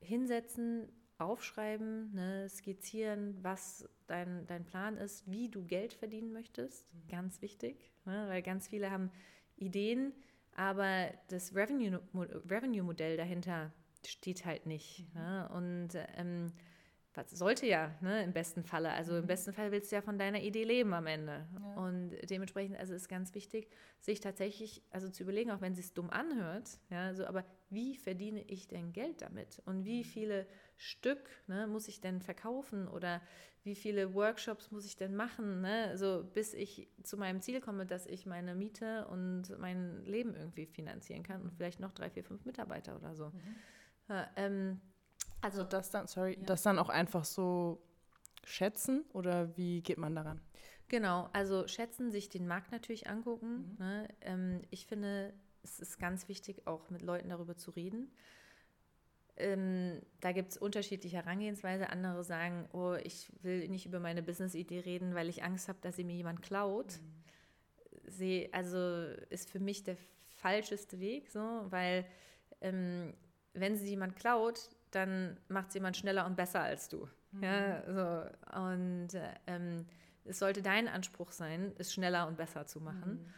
[0.00, 0.88] hinsetzen,
[1.18, 6.92] aufschreiben, ne, skizzieren, was dein, dein Plan ist, wie du Geld verdienen möchtest.
[6.92, 7.08] Mhm.
[7.08, 9.10] Ganz wichtig, ne, weil ganz viele haben
[9.56, 10.12] Ideen,
[10.56, 13.72] aber das Revenue-Modell Revenue dahinter
[14.06, 15.06] steht halt nicht.
[15.14, 15.20] Mhm.
[15.20, 15.48] Ne?
[15.54, 16.52] Und ähm,
[17.14, 18.90] was sollte ja, ne, im besten Falle.
[18.90, 19.28] Also im mhm.
[19.28, 21.46] besten Fall willst du ja von deiner Idee leben am Ende.
[21.52, 21.74] Ja.
[21.82, 23.68] Und dementsprechend, also ist ganz wichtig,
[24.00, 27.96] sich tatsächlich, also zu überlegen, auch wenn es sich dumm anhört, ja, so, aber wie
[27.96, 29.62] verdiene ich denn Geld damit?
[29.64, 30.04] Und wie mhm.
[30.04, 30.46] viele
[30.76, 33.20] Stück ne, muss ich denn verkaufen oder
[33.64, 37.86] wie viele Workshops muss ich denn machen, ne, so bis ich zu meinem Ziel komme,
[37.86, 42.24] dass ich meine Miete und mein Leben irgendwie finanzieren kann und vielleicht noch drei, vier,
[42.24, 43.26] fünf Mitarbeiter oder so.
[43.26, 43.56] Mhm.
[44.08, 44.80] Ja, ähm,
[45.44, 46.46] also das dann, sorry, ja.
[46.46, 47.82] das dann auch einfach so
[48.44, 50.40] schätzen oder wie geht man daran?
[50.88, 53.76] Genau, also schätzen, sich den Markt natürlich angucken.
[53.76, 53.76] Mhm.
[53.78, 54.08] Ne?
[54.22, 58.10] Ähm, ich finde, es ist ganz wichtig, auch mit Leuten darüber zu reden.
[59.36, 61.90] Ähm, da gibt es unterschiedliche Herangehensweise.
[61.90, 65.96] Andere sagen, oh, ich will nicht über meine Business-Idee reden, weil ich Angst habe, dass
[65.96, 67.00] sie mir jemand klaut.
[67.02, 68.10] Mhm.
[68.10, 68.78] Sie, also
[69.28, 69.96] ist für mich der
[70.28, 72.06] falscheste Weg, so, weil
[72.62, 73.12] ähm,
[73.54, 77.08] wenn sie jemand klaut, dann macht es jemand schneller und besser als du.
[77.32, 77.42] Mhm.
[77.42, 78.60] Ja, so.
[78.60, 79.08] Und
[79.46, 79.86] ähm,
[80.24, 83.24] es sollte dein Anspruch sein, es schneller und besser zu machen.
[83.24, 83.32] Mhm.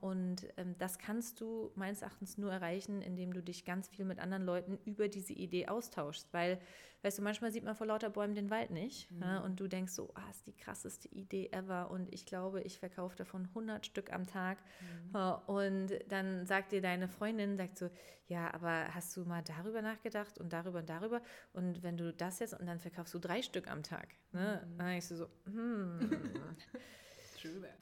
[0.00, 4.18] Und ähm, das kannst du meines Erachtens nur erreichen, indem du dich ganz viel mit
[4.18, 6.32] anderen Leuten über diese Idee austauschst.
[6.32, 6.60] Weil,
[7.02, 9.08] weißt du, manchmal sieht man vor lauter Bäumen den Wald nicht.
[9.12, 9.22] Mhm.
[9.22, 11.90] Ja, und du denkst so, ah, ist die krasseste Idee ever.
[11.92, 14.58] Und ich glaube, ich verkaufe davon 100 Stück am Tag.
[14.80, 15.16] Mhm.
[15.46, 17.88] Und dann sagt dir deine Freundin, sagt so,
[18.26, 21.22] ja, aber hast du mal darüber nachgedacht und darüber und darüber?
[21.52, 24.08] Und wenn du das jetzt, und dann verkaufst du drei Stück am Tag.
[24.32, 24.66] Ne?
[24.66, 24.78] Mhm.
[24.78, 26.10] Dann denkst du so, hm.
[27.40, 27.78] True that.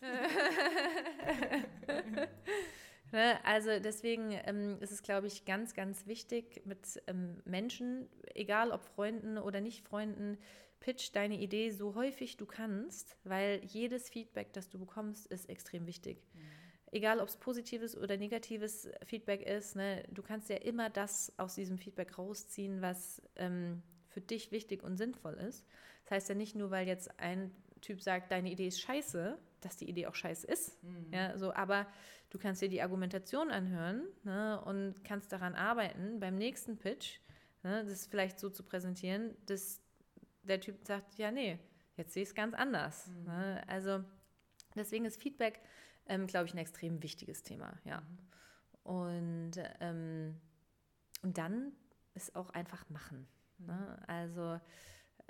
[3.13, 8.73] Ne, also deswegen ähm, ist es, glaube ich, ganz, ganz wichtig mit ähm, Menschen, egal
[8.73, 10.39] ob Freunden oder nicht Freunden,
[10.81, 15.87] pitch deine Idee so häufig du kannst, weil jedes Feedback, das du bekommst, ist extrem
[15.87, 16.19] wichtig.
[16.35, 16.41] Mhm.
[16.93, 21.55] Egal, ob es positives oder negatives Feedback ist, ne, du kannst ja immer das aus
[21.55, 25.65] diesem Feedback rausziehen, was ähm, für dich wichtig und sinnvoll ist.
[26.05, 27.51] Das heißt ja nicht nur, weil jetzt ein
[27.81, 30.83] Typ sagt, deine Idee ist scheiße, dass die Idee auch scheiße ist.
[30.83, 31.13] Mhm.
[31.13, 31.87] Ja, so, aber
[32.31, 37.21] du kannst dir die Argumentation anhören ne, und kannst daran arbeiten, beim nächsten Pitch,
[37.63, 39.81] ne, das vielleicht so zu präsentieren, dass
[40.43, 41.59] der Typ sagt, ja, nee,
[41.97, 43.09] jetzt sehe ich es ganz anders.
[43.09, 43.25] Mhm.
[43.25, 43.63] Ne?
[43.67, 44.05] Also
[44.75, 45.61] deswegen ist Feedback,
[46.07, 47.79] ähm, glaube ich, ein extrem wichtiges Thema.
[47.85, 48.01] Ja.
[48.01, 48.19] Mhm.
[48.83, 50.41] Und, ähm,
[51.23, 51.73] und dann
[52.15, 53.27] ist auch einfach machen.
[53.59, 53.99] Ne?
[53.99, 54.05] Mhm.
[54.07, 54.61] Also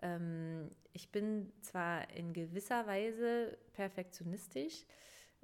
[0.03, 4.87] ähm, ich bin zwar in gewisser Weise perfektionistisch,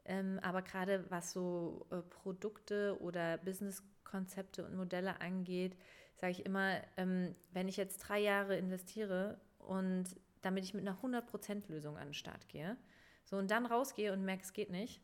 [0.05, 5.77] ähm, aber gerade was so äh, Produkte oder Businesskonzepte und Modelle angeht,
[6.17, 10.05] sage ich immer, ähm, wenn ich jetzt drei Jahre investiere und
[10.41, 12.77] damit ich mit einer 100%-Lösung an den Start gehe,
[13.25, 15.01] so und dann rausgehe und merke, es geht nicht,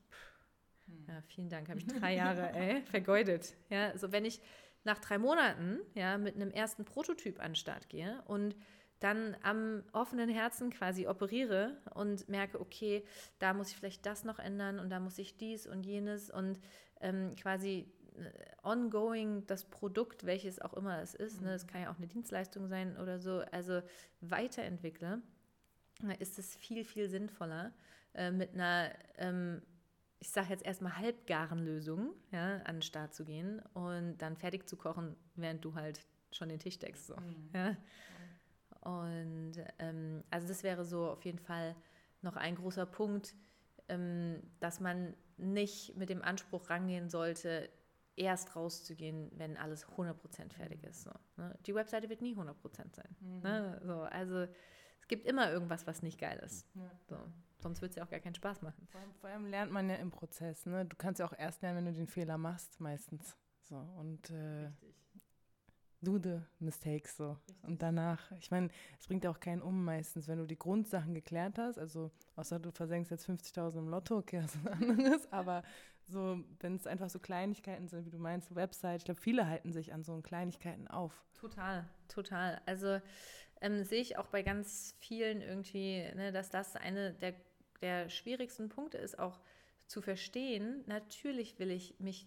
[0.87, 1.05] hm.
[1.09, 3.55] ja, vielen Dank, habe ich drei Jahre ey, vergeudet.
[3.71, 4.41] Ja, so wenn ich
[4.85, 8.57] nach drei Monaten ja, mit einem ersten Prototyp an den Start gehe und
[9.01, 13.05] dann am offenen Herzen quasi operiere und merke, okay,
[13.39, 16.59] da muss ich vielleicht das noch ändern und da muss ich dies und jenes und
[17.01, 17.87] ähm, quasi
[18.17, 18.31] äh,
[18.63, 22.69] ongoing das Produkt, welches auch immer es ist, ne, es kann ja auch eine Dienstleistung
[22.69, 23.83] sein oder so, also
[24.21, 25.23] weiterentwickle,
[26.19, 27.73] ist es viel, viel sinnvoller
[28.15, 29.63] äh, mit einer, ähm,
[30.19, 34.69] ich sage jetzt erstmal halbgaren Lösung ja, an den Start zu gehen und dann fertig
[34.69, 36.01] zu kochen, während du halt
[36.33, 37.07] schon den Tisch deckst.
[37.07, 37.17] So.
[37.17, 37.51] Mhm.
[37.55, 37.77] Ja.
[38.81, 41.75] Und ähm, also das wäre so auf jeden Fall
[42.23, 43.35] noch ein großer Punkt,
[43.89, 47.69] ähm, dass man nicht mit dem Anspruch rangehen sollte,
[48.17, 51.03] erst rauszugehen, wenn alles 100% fertig ist.
[51.03, 51.57] So, ne?
[51.67, 52.55] Die Webseite wird nie 100%
[52.95, 53.17] sein.
[53.21, 53.41] Mhm.
[53.41, 53.81] Ne?
[53.85, 54.47] So, also
[55.01, 56.67] es gibt immer irgendwas, was nicht geil ist.
[56.75, 56.91] Ja.
[57.09, 57.17] So.
[57.61, 58.87] Sonst wird es ja auch gar keinen Spaß machen.
[58.91, 60.67] Vor allem, vor allem, lernt man ja im Prozess.
[60.67, 60.85] Ne?
[60.85, 63.37] Du kannst ja auch erst lernen, wenn du den Fehler machst, meistens.
[63.63, 64.71] So, und äh,
[66.03, 67.37] do the mistakes so.
[67.49, 67.65] Richtig.
[67.65, 68.69] Und danach, ich meine,
[68.99, 72.59] es bringt ja auch keinen um meistens, wenn du die Grundsachen geklärt hast, also außer
[72.59, 75.63] du versenkst jetzt 50.000 im Lotto, okay, das ist was anderes, aber
[76.05, 79.73] so, wenn es einfach so Kleinigkeiten sind, wie du meinst, Website, ich glaube, viele halten
[79.73, 81.25] sich an so Kleinigkeiten auf.
[81.35, 82.61] Total, total.
[82.65, 83.01] Also
[83.61, 87.35] ähm, sehe ich auch bei ganz vielen irgendwie, ne, dass das eine der,
[87.83, 89.41] der schwierigsten Punkte ist, auch
[89.87, 92.27] zu verstehen, natürlich will ich mich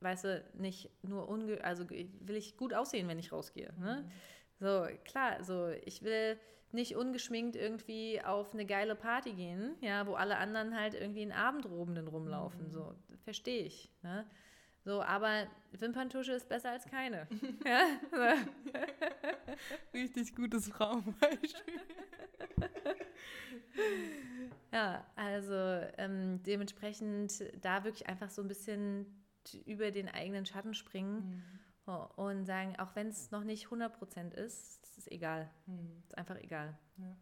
[0.00, 3.72] weißt du, nicht nur unge also will ich gut aussehen, wenn ich rausgehe.
[3.78, 4.04] Ne?
[4.04, 4.10] Mhm.
[4.58, 6.38] So, klar, so ich will
[6.72, 11.32] nicht ungeschminkt irgendwie auf eine geile Party gehen, ja, wo alle anderen halt irgendwie in
[11.32, 12.66] Abendroben rumlaufen.
[12.66, 12.70] Mhm.
[12.70, 12.94] So,
[13.24, 13.90] verstehe ich.
[14.02, 14.26] Ne?
[14.84, 17.26] So, aber Wimperntusche ist besser als keine.
[17.64, 18.36] ja?
[19.92, 21.80] Richtig gutes Frauenbeispiel.
[24.72, 25.54] ja, also
[25.98, 31.44] ähm, dementsprechend da wirklich einfach so ein bisschen über den eigenen Schatten springen
[31.86, 31.92] mhm.
[32.16, 35.50] und sagen, auch wenn es noch nicht 100% ist, ist es egal.
[35.66, 36.02] Mhm.
[36.04, 36.78] ist einfach egal.
[36.98, 37.16] Ja.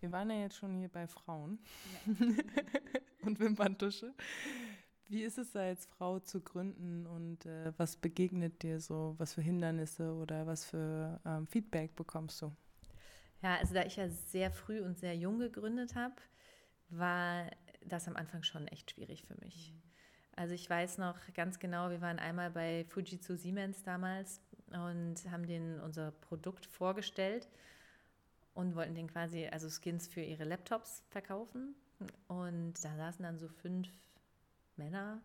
[0.00, 1.58] Wir waren ja jetzt schon hier bei Frauen
[2.06, 2.26] ja.
[3.22, 4.14] und Wimperntusche.
[5.08, 9.14] Wie ist es da als Frau zu gründen und äh, was begegnet dir so?
[9.18, 12.52] Was für Hindernisse oder was für ähm, Feedback bekommst du?
[13.42, 16.16] Ja, also da ich ja sehr früh und sehr jung gegründet habe,
[16.88, 17.50] war
[17.84, 19.72] das am Anfang schon echt schwierig für mich.
[19.72, 19.85] Mhm.
[20.36, 25.46] Also ich weiß noch ganz genau, wir waren einmal bei Fujitsu Siemens damals und haben
[25.46, 27.48] denen unser Produkt vorgestellt
[28.52, 31.74] und wollten den quasi, also Skins für ihre Laptops verkaufen.
[32.28, 33.88] Und da saßen dann so fünf
[34.76, 35.22] Männer.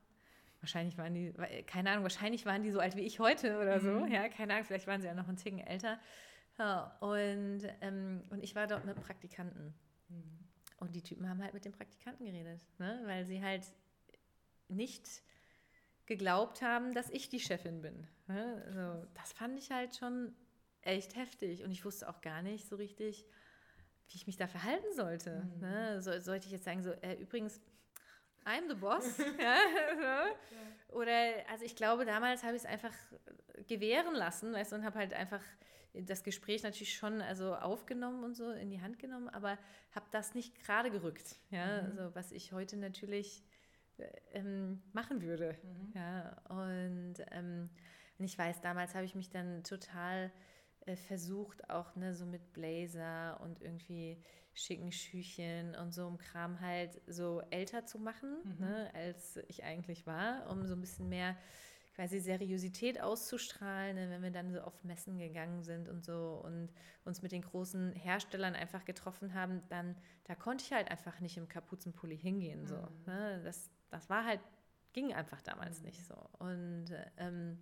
[0.62, 1.34] Wahrscheinlich waren die,
[1.66, 3.92] keine Ahnung, wahrscheinlich waren die so alt wie ich heute oder so.
[3.92, 4.12] Mhm.
[4.12, 6.00] Ja, keine Ahnung, vielleicht waren sie ja noch ein Ticken älter.
[6.58, 9.74] Ja, und, ähm, und ich war dort mit Praktikanten.
[10.08, 10.40] Mhm.
[10.78, 13.02] Und die Typen haben halt mit den Praktikanten geredet, ne?
[13.06, 13.66] weil sie halt
[14.72, 15.24] nicht
[16.06, 18.08] geglaubt haben, dass ich die Chefin bin.
[18.28, 20.36] Also, das fand ich halt schon
[20.82, 23.26] echt heftig und ich wusste auch gar nicht so richtig,
[24.08, 25.48] wie ich mich da verhalten sollte.
[25.56, 25.60] Mhm.
[25.62, 26.02] Ne?
[26.02, 27.62] So, sollte ich jetzt sagen, so, äh, übrigens,
[28.46, 29.18] I'm the boss.
[29.40, 29.58] ja,
[30.90, 30.96] so.
[30.98, 32.94] Oder, also ich glaube, damals habe ich es einfach
[33.68, 35.42] gewähren lassen, weißt du, und habe halt einfach
[35.94, 39.58] das Gespräch natürlich schon also aufgenommen und so in die Hand genommen, aber
[39.92, 41.36] habe das nicht gerade gerückt.
[41.50, 41.90] Ja, mhm.
[41.90, 43.44] also was ich heute natürlich
[44.34, 45.58] ähm, machen würde.
[45.64, 45.92] Mhm.
[45.96, 47.70] Ja, und, ähm,
[48.18, 50.32] und ich weiß, damals habe ich mich dann total
[50.86, 54.18] äh, versucht, auch ne, so mit Blazer und irgendwie
[54.54, 58.66] schicken Schüchen und so einem Kram halt so älter zu machen, mhm.
[58.66, 61.36] ne, als ich eigentlich war, um so ein bisschen mehr
[62.02, 66.70] quasi Seriosität auszustrahlen, ne, wenn wir dann so auf Messen gegangen sind und so und
[67.06, 71.38] uns mit den großen Herstellern einfach getroffen haben, dann da konnte ich halt einfach nicht
[71.38, 72.66] im Kapuzenpulli hingehen.
[72.66, 73.04] So, mhm.
[73.06, 73.42] ne?
[73.44, 74.40] das, das war halt,
[74.94, 75.86] ging einfach damals mhm.
[75.86, 76.16] nicht so.
[76.40, 76.88] Und,
[77.18, 77.60] ähm,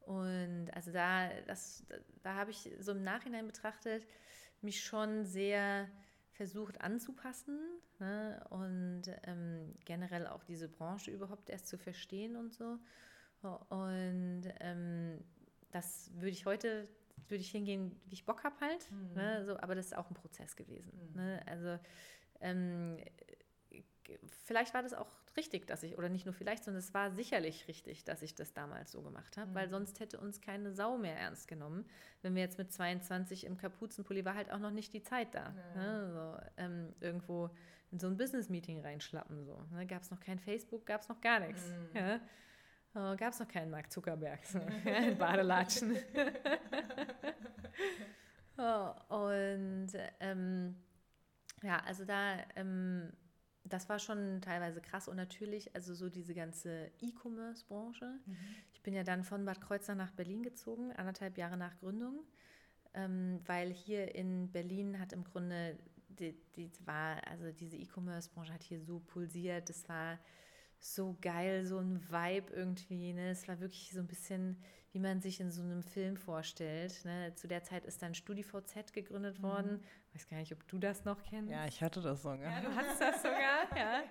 [0.00, 4.06] und also da, das, da, da habe ich so im Nachhinein betrachtet,
[4.60, 5.88] mich schon sehr
[6.36, 7.58] versucht anzupassen
[7.98, 8.44] ne?
[8.50, 12.78] und ähm, generell auch diese Branche überhaupt erst zu verstehen und so.
[13.68, 15.20] Und ähm,
[15.70, 16.88] das würde ich heute,
[17.28, 18.90] würde ich hingehen, wie ich Bock habe halt.
[18.90, 19.14] Mhm.
[19.14, 19.44] Ne?
[19.44, 20.92] So, aber das ist auch ein Prozess gewesen.
[21.10, 21.20] Mhm.
[21.20, 21.42] Ne?
[21.46, 21.78] Also
[22.40, 22.98] ähm,
[24.44, 27.68] vielleicht war das auch richtig, dass ich, oder nicht nur vielleicht, sondern es war sicherlich
[27.68, 29.54] richtig, dass ich das damals so gemacht habe, mhm.
[29.54, 31.84] weil sonst hätte uns keine Sau mehr ernst genommen.
[32.22, 35.54] Wenn wir jetzt mit 22 im Kapuzenpulli war halt auch noch nicht die Zeit da.
[35.74, 35.82] Ja.
[35.82, 36.12] Ne?
[36.12, 37.50] So, ähm, irgendwo
[37.92, 39.44] in so ein Business-Meeting reinschlappen.
[39.44, 39.62] So.
[39.72, 39.86] Ne?
[39.86, 41.62] Gab es noch kein Facebook, gab es noch gar nichts.
[41.68, 41.96] Mhm.
[41.96, 42.20] Ja?
[42.94, 45.96] Oh, gab es noch keinen Mark Zuckerberg so, ja, in Badelatschen.
[48.56, 49.88] oh, und
[50.20, 50.76] ähm,
[51.62, 53.12] ja, also da ähm,
[53.68, 58.18] das war schon teilweise krass und natürlich, also so diese ganze E-Commerce-Branche.
[58.24, 58.36] Mhm.
[58.72, 62.24] Ich bin ja dann von Bad Kreuznach nach Berlin gezogen, anderthalb Jahre nach Gründung,
[62.94, 68.62] ähm, weil hier in Berlin hat im Grunde, die, die war, also diese E-Commerce-Branche hat
[68.62, 70.18] hier so pulsiert, das war
[70.78, 73.12] so geil, so ein Vibe irgendwie.
[73.12, 73.30] Ne?
[73.30, 74.56] Es war wirklich so ein bisschen,
[74.96, 77.04] wie man sich in so einem Film vorstellt.
[77.04, 77.30] Ne?
[77.34, 79.72] Zu der Zeit ist dann StudiVZ gegründet worden.
[79.72, 80.14] Mhm.
[80.14, 81.52] Weiß gar nicht, ob du das noch kennst.
[81.52, 82.50] Ja, ich hatte das sogar.
[82.50, 84.04] Ja, du hattest das sogar, ja.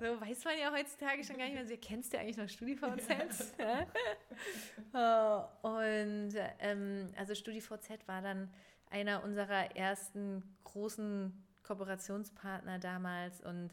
[0.00, 1.68] So weiß man ja heutzutage schon gar nicht mehr.
[1.68, 3.54] So, kennst du eigentlich noch StudiVZ?
[3.60, 5.48] ja?
[5.62, 8.52] Und ähm, also StudiVZ war dann
[8.90, 11.32] einer unserer ersten großen
[11.62, 13.70] Kooperationspartner damals und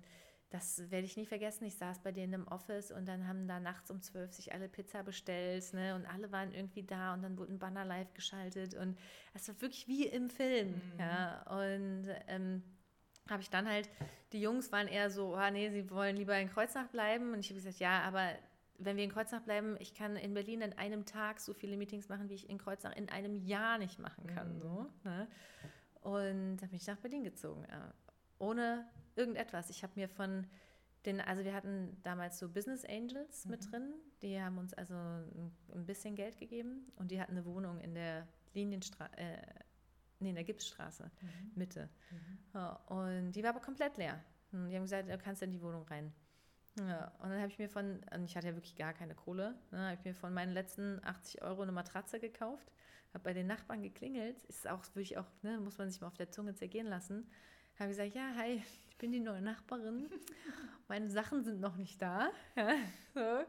[0.51, 1.63] das werde ich nie vergessen.
[1.65, 4.67] Ich saß bei denen im Office und dann haben da nachts um zwölf sich alle
[4.67, 5.95] Pizza bestellt ne?
[5.95, 8.97] und alle waren irgendwie da und dann wurde ein Banner live geschaltet und
[9.33, 10.69] es war wirklich wie im Film.
[10.69, 10.99] Mhm.
[10.99, 11.41] Ja?
[11.43, 12.63] Und ähm,
[13.29, 13.89] habe ich dann halt,
[14.33, 17.49] die Jungs waren eher so, oh, nee, sie wollen lieber in Kreuznach bleiben und ich
[17.49, 18.31] habe gesagt, ja, aber
[18.77, 22.09] wenn wir in Kreuznach bleiben, ich kann in Berlin in einem Tag so viele Meetings
[22.09, 24.55] machen, wie ich in Kreuznach in einem Jahr nicht machen kann.
[24.55, 24.59] Mhm.
[24.59, 25.27] So, ne?
[26.01, 27.65] Und dann bin ich nach Berlin gezogen.
[28.41, 28.85] Ohne
[29.15, 29.69] irgendetwas.
[29.69, 30.47] Ich habe mir von
[31.05, 33.51] den, also wir hatten damals so Business Angels mhm.
[33.51, 37.45] mit drin, die haben uns also ein, ein, bisschen Geld gegeben und die hatten eine
[37.45, 39.37] Wohnung in der Linienstraße, äh,
[40.19, 41.51] nee, in der Gipsstraße, mhm.
[41.55, 41.89] Mitte.
[42.11, 42.37] Mhm.
[42.53, 44.23] Ja, und die war aber komplett leer.
[44.51, 46.13] Und die haben gesagt, du kannst in die Wohnung rein.
[46.79, 49.55] Ja, und dann habe ich mir von, und ich hatte ja wirklich gar keine Kohle,
[49.71, 52.71] ne, habe ich mir von meinen letzten 80 Euro eine Matratze gekauft,
[53.13, 56.15] habe bei den Nachbarn geklingelt, ist auch wirklich auch, ne, muss man sich mal auf
[56.15, 57.29] der Zunge zergehen lassen,
[57.79, 58.61] habe gesagt, ja, hi,
[58.97, 60.09] bin die neue Nachbarin.
[60.87, 62.31] Meine Sachen sind noch nicht da.
[62.55, 62.75] Ja,
[63.13, 63.45] so.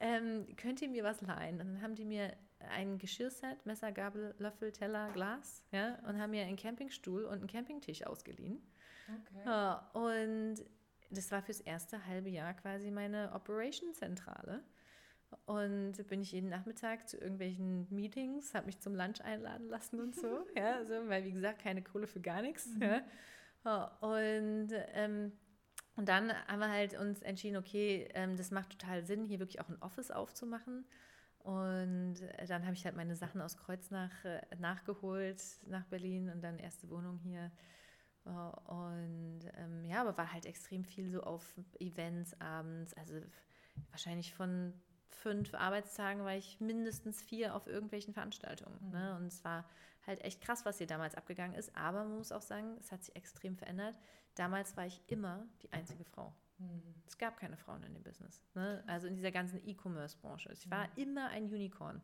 [0.00, 1.60] ähm, könnt ihr mir was leihen?
[1.60, 2.36] Und dann haben die mir
[2.70, 7.46] ein Geschirrset, Messer, Gabel, Löffel, Teller, Glas, ja, und haben mir einen Campingstuhl und einen
[7.46, 8.62] Campingtisch ausgeliehen.
[9.08, 9.42] Okay.
[9.44, 10.56] Ja, und
[11.10, 14.62] das war fürs erste halbe Jahr quasi meine Operation-Zentrale.
[15.46, 20.14] Und bin ich jeden Nachmittag zu irgendwelchen Meetings, habe mich zum Lunch einladen lassen und
[20.14, 20.46] so.
[20.56, 22.66] ja, so, weil wie gesagt, keine Kohle für gar nichts.
[22.66, 22.82] Mhm.
[22.82, 23.02] Ja.
[23.64, 25.32] Und, ähm,
[25.96, 29.60] und dann haben wir halt uns entschieden, okay, ähm, das macht total Sinn, hier wirklich
[29.60, 30.84] auch ein Office aufzumachen.
[31.38, 32.16] Und
[32.48, 36.88] dann habe ich halt meine Sachen aus Kreuznach äh, nachgeholt nach Berlin und dann erste
[36.88, 37.50] Wohnung hier.
[38.24, 42.94] Und ähm, ja, aber war halt extrem viel so auf Events abends.
[42.94, 43.20] Also
[43.90, 44.72] wahrscheinlich von
[45.10, 48.90] fünf Arbeitstagen war ich mindestens vier auf irgendwelchen Veranstaltungen.
[48.90, 49.10] Ne?
[49.10, 49.16] Mhm.
[49.16, 49.68] Und es war
[50.06, 51.74] halt echt krass, was hier damals abgegangen ist.
[51.76, 53.98] Aber man muss auch sagen, es hat sich extrem verändert.
[54.34, 56.34] Damals war ich immer die einzige Frau.
[56.58, 56.94] Mhm.
[57.06, 58.42] Es gab keine Frauen in dem Business.
[58.54, 58.82] Ne?
[58.86, 60.50] Also in dieser ganzen E-Commerce-Branche.
[60.52, 61.02] Ich war mhm.
[61.02, 62.02] immer ein Unicorn.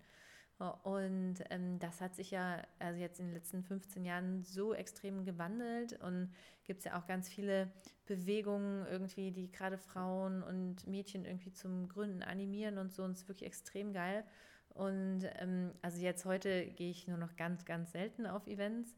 [0.83, 5.25] Und ähm, das hat sich ja also jetzt in den letzten 15 Jahren so extrem
[5.25, 6.35] gewandelt und
[6.65, 7.73] gibt es ja auch ganz viele
[8.05, 13.23] Bewegungen irgendwie, die gerade Frauen und Mädchen irgendwie zum Gründen animieren und so und es
[13.23, 14.23] ist wirklich extrem geil.
[14.71, 18.97] Und ähm, also jetzt heute gehe ich nur noch ganz, ganz selten auf Events,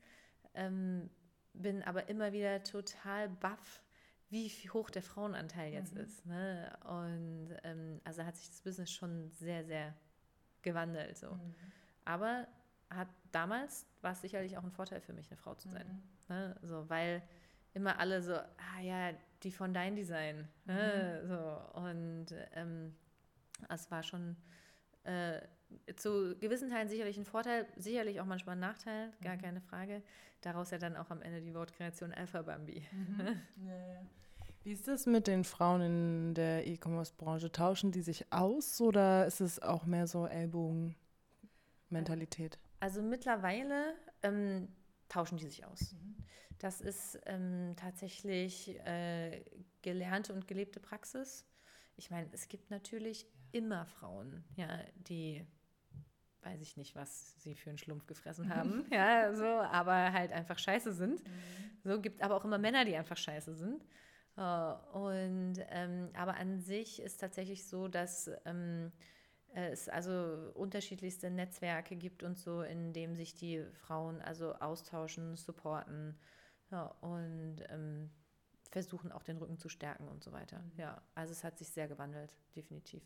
[0.54, 1.10] ähm,
[1.54, 3.82] bin aber immer wieder total baff,
[4.30, 6.00] wie hoch der Frauenanteil jetzt mhm.
[6.00, 6.24] ist.
[6.24, 6.72] Ne?
[6.84, 9.94] Und ähm, also hat sich das Business schon sehr, sehr
[10.62, 11.18] gewandelt.
[11.18, 11.32] So.
[11.32, 11.54] Mhm.
[12.04, 12.46] Aber
[12.88, 15.86] hat damals war es sicherlich auch ein Vorteil für mich, eine Frau zu sein.
[15.86, 16.34] Mhm.
[16.34, 16.56] Ne?
[16.62, 17.22] So, weil
[17.74, 19.12] immer alle so, ah ja,
[19.42, 20.48] die von dein Design.
[20.64, 21.20] Ne?
[21.22, 21.28] Mhm.
[21.28, 22.94] So, und ähm,
[23.68, 24.36] es war schon
[25.04, 25.40] äh,
[25.96, 29.40] zu gewissen Teilen sicherlich ein Vorteil, sicherlich auch manchmal ein Nachteil, gar mhm.
[29.40, 30.02] keine Frage.
[30.40, 32.82] Daraus ja dann auch am Ende die Wortkreation Alpha Bambi.
[32.92, 33.18] Mhm.
[33.66, 34.00] ja, ja.
[34.64, 37.50] Wie ist das mit den Frauen in der E-Commerce-Branche?
[37.50, 42.60] Tauschen die sich aus oder ist es auch mehr so Ellbogen-Mentalität?
[42.78, 44.68] Also mittlerweile ähm,
[45.08, 45.94] tauschen die sich aus.
[45.94, 46.14] Mhm.
[46.60, 49.44] Das ist ähm, tatsächlich äh,
[49.82, 51.44] gelernte und gelebte Praxis.
[51.96, 55.44] Ich meine, es gibt natürlich immer Frauen, ja, die
[56.42, 60.58] weiß ich nicht, was sie für einen Schlumpf gefressen haben, ja, so, aber halt einfach
[60.58, 61.24] scheiße sind.
[61.24, 61.30] Mhm.
[61.84, 63.84] So gibt aber auch immer Männer, die einfach scheiße sind.
[64.36, 64.42] Äh,
[64.92, 68.92] und ähm, aber an sich ist tatsächlich so, dass ähm,
[69.54, 76.18] es also unterschiedlichste Netzwerke gibt und so, in dem sich die Frauen also austauschen, supporten
[76.70, 78.10] ja, und ähm,
[78.70, 80.60] versuchen auch den Rücken zu stärken und so weiter.
[80.60, 80.72] Mhm.
[80.78, 83.02] Ja, also es hat sich sehr gewandelt, definitiv.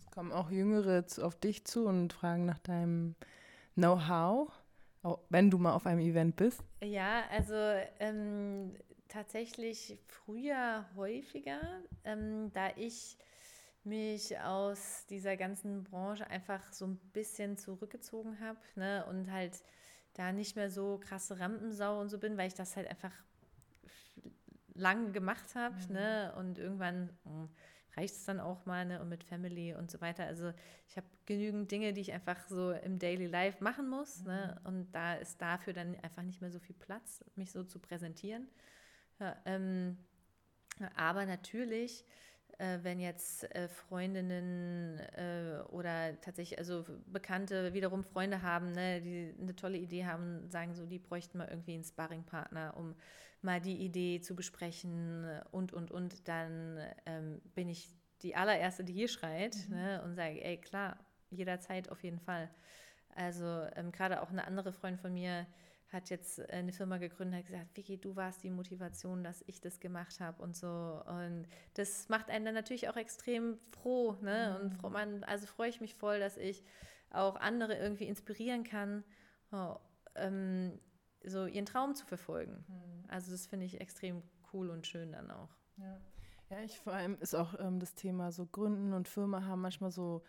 [0.00, 3.14] Es kommen auch Jüngere auf dich zu und fragen nach deinem
[3.74, 4.50] Know-how,
[5.28, 6.62] wenn du mal auf einem Event bist.
[6.82, 7.54] Ja, also
[7.98, 8.74] ähm,
[9.08, 11.60] tatsächlich früher häufiger,
[12.04, 13.16] ähm, da ich
[13.84, 19.62] mich aus dieser ganzen Branche einfach so ein bisschen zurückgezogen habe ne, und halt
[20.14, 23.12] da nicht mehr so krasse Rampensau und so bin, weil ich das halt einfach
[24.74, 25.92] lang gemacht habe mhm.
[25.92, 27.48] ne, und irgendwann mh, hm,
[27.96, 29.00] reicht es dann auch mal ne?
[29.00, 30.24] und mit Family und so weiter.
[30.24, 30.52] Also
[30.88, 34.22] ich habe genügend Dinge, die ich einfach so im Daily Life machen muss.
[34.24, 34.24] Ne?
[34.24, 34.28] Mhm.
[34.28, 34.60] Ne?
[34.64, 38.48] Und da ist dafür dann einfach nicht mehr so viel Platz, mich so zu präsentieren.
[39.20, 39.96] Ja, ähm,
[40.96, 42.04] aber natürlich
[42.58, 49.34] äh, wenn jetzt äh, Freundinnen äh, oder tatsächlich also Bekannte wiederum Freunde haben, ne, die
[49.40, 52.94] eine tolle Idee haben, sagen so, die bräuchten mal irgendwie einen Sparringpartner, um
[53.44, 57.88] mal die Idee zu besprechen und, und, und, dann ähm, bin ich
[58.22, 59.74] die allererste, die hier schreit mhm.
[59.74, 60.96] ne, und sage, ey, klar,
[61.30, 62.50] jederzeit auf jeden Fall.
[63.14, 63.44] Also
[63.76, 65.46] ähm, gerade auch eine andere Freundin von mir,
[65.94, 69.60] hat jetzt äh, eine Firma gegründet, hat gesagt, Vicky, du warst die Motivation, dass ich
[69.60, 71.02] das gemacht habe und so.
[71.06, 74.16] Und das macht einen dann natürlich auch extrem froh.
[74.20, 74.58] Ne?
[74.58, 74.64] Mhm.
[74.64, 76.62] Und froh, man, also freue ich mich voll, dass ich
[77.10, 79.04] auch andere irgendwie inspirieren kann,
[79.52, 79.76] oh,
[80.16, 80.78] ähm,
[81.26, 82.64] so ihren Traum zu verfolgen.
[82.68, 83.04] Mhm.
[83.08, 84.22] Also das finde ich extrem
[84.52, 85.50] cool und schön dann auch.
[85.76, 86.00] Ja,
[86.50, 89.90] ja ich vor allem ist auch ähm, das Thema so Gründen und Firma haben manchmal
[89.90, 90.22] so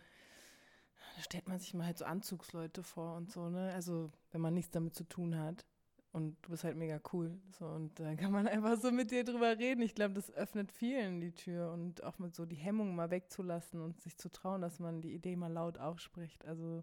[1.16, 3.72] da stellt man sich mal halt so Anzugsleute vor und so, ne?
[3.72, 5.64] Also, wenn man nichts damit zu tun hat.
[6.12, 7.38] Und du bist halt mega cool.
[7.58, 9.82] So, und da kann man einfach so mit dir drüber reden.
[9.82, 13.80] Ich glaube, das öffnet vielen die Tür und auch mit so die Hemmung mal wegzulassen
[13.80, 16.44] und sich zu trauen, dass man die Idee mal laut ausspricht.
[16.46, 16.82] Also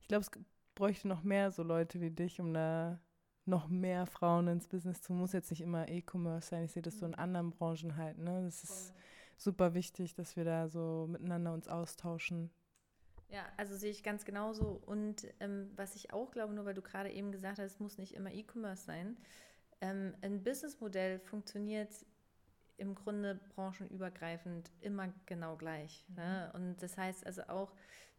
[0.00, 0.30] ich glaube, es
[0.74, 2.98] bräuchte noch mehr so Leute wie dich, um da
[3.44, 5.12] noch mehr Frauen ins Business zu.
[5.12, 6.64] Muss jetzt nicht immer E-Commerce sein.
[6.64, 8.18] Ich sehe das so in anderen Branchen halt.
[8.18, 8.42] Ne?
[8.44, 8.94] Das ist
[9.36, 12.50] super wichtig, dass wir da so miteinander uns austauschen.
[13.28, 14.80] Ja, also sehe ich ganz genauso.
[14.86, 17.98] Und ähm, was ich auch glaube, nur weil du gerade eben gesagt hast, es muss
[17.98, 19.16] nicht immer E-Commerce sein.
[19.80, 21.90] Ähm, ein Businessmodell funktioniert
[22.76, 26.04] im Grunde branchenübergreifend immer genau gleich.
[26.14, 26.50] Ne?
[26.52, 26.60] Mhm.
[26.60, 27.72] Und das heißt also auch,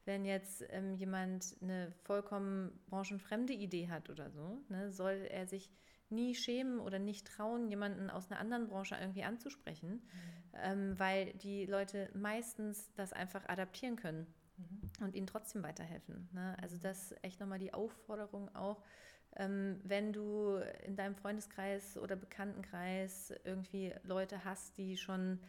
[0.05, 5.71] wenn jetzt ähm, jemand eine vollkommen branchenfremde Idee hat oder so, ne, soll er sich
[6.09, 10.01] nie schämen oder nicht trauen, jemanden aus einer anderen Branche irgendwie anzusprechen, mhm.
[10.61, 14.27] ähm, weil die Leute meistens das einfach adaptieren können
[14.57, 15.05] mhm.
[15.05, 16.29] und ihnen trotzdem weiterhelfen.
[16.33, 16.55] Ne?
[16.61, 18.83] Also das ist echt nochmal die Aufforderung auch,
[19.35, 25.39] ähm, wenn du in deinem Freundeskreis oder Bekanntenkreis irgendwie Leute hast, die schon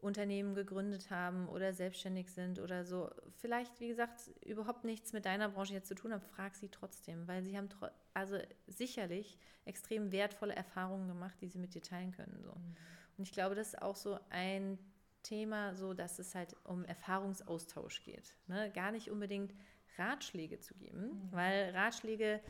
[0.00, 5.48] Unternehmen gegründet haben oder selbstständig sind oder so, vielleicht, wie gesagt, überhaupt nichts mit deiner
[5.48, 7.68] Branche jetzt zu tun haben, frag sie trotzdem, weil sie haben
[8.14, 12.40] also sicherlich extrem wertvolle Erfahrungen gemacht, die sie mit dir teilen können.
[12.42, 12.50] So.
[12.50, 12.76] Mhm.
[13.16, 14.78] Und ich glaube, das ist auch so ein
[15.22, 18.36] Thema, so dass es halt um Erfahrungsaustausch geht.
[18.46, 18.70] Ne?
[18.72, 19.52] Gar nicht unbedingt
[19.96, 21.32] Ratschläge zu geben, mhm.
[21.32, 22.40] weil Ratschläge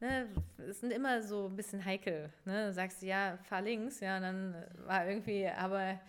[0.00, 0.28] ne,
[0.68, 2.32] sind immer so ein bisschen heikel.
[2.44, 2.66] Ne?
[2.66, 6.00] Du sagst ja, fahr links, ja, und dann war irgendwie, aber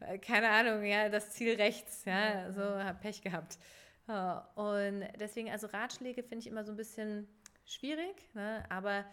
[0.00, 3.58] äh, keine Ahnung, ja, das Ziel rechts, ja, so hab Pech gehabt.
[4.56, 7.28] Und deswegen, also Ratschläge finde ich immer so ein bisschen
[7.64, 8.64] schwierig, ne?
[8.68, 9.04] aber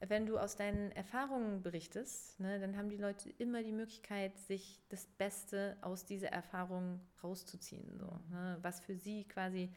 [0.00, 4.82] wenn du aus deinen Erfahrungen berichtest, ne, dann haben die Leute immer die Möglichkeit, sich
[4.90, 9.72] das Beste aus dieser Erfahrung rauszuziehen, so, ne, was für sie quasi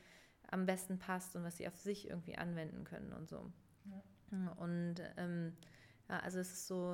[0.52, 3.50] am besten passt und was sie auf sich irgendwie anwenden können und so.
[3.86, 4.52] Ja.
[4.58, 5.56] Und ähm,
[6.10, 6.92] ja, also es ist so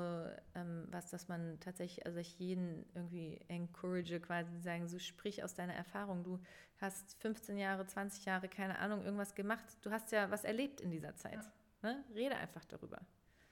[0.56, 5.54] ähm, was, dass man tatsächlich, also ich jeden irgendwie encourage, quasi sagen, so sprich aus
[5.54, 6.24] deiner Erfahrung.
[6.24, 6.40] Du
[6.80, 9.66] hast 15 Jahre, 20 Jahre, keine Ahnung, irgendwas gemacht.
[9.82, 11.44] Du hast ja was erlebt in dieser Zeit.
[11.82, 11.94] Ja.
[11.94, 12.04] Ne?
[12.14, 13.00] Rede einfach darüber.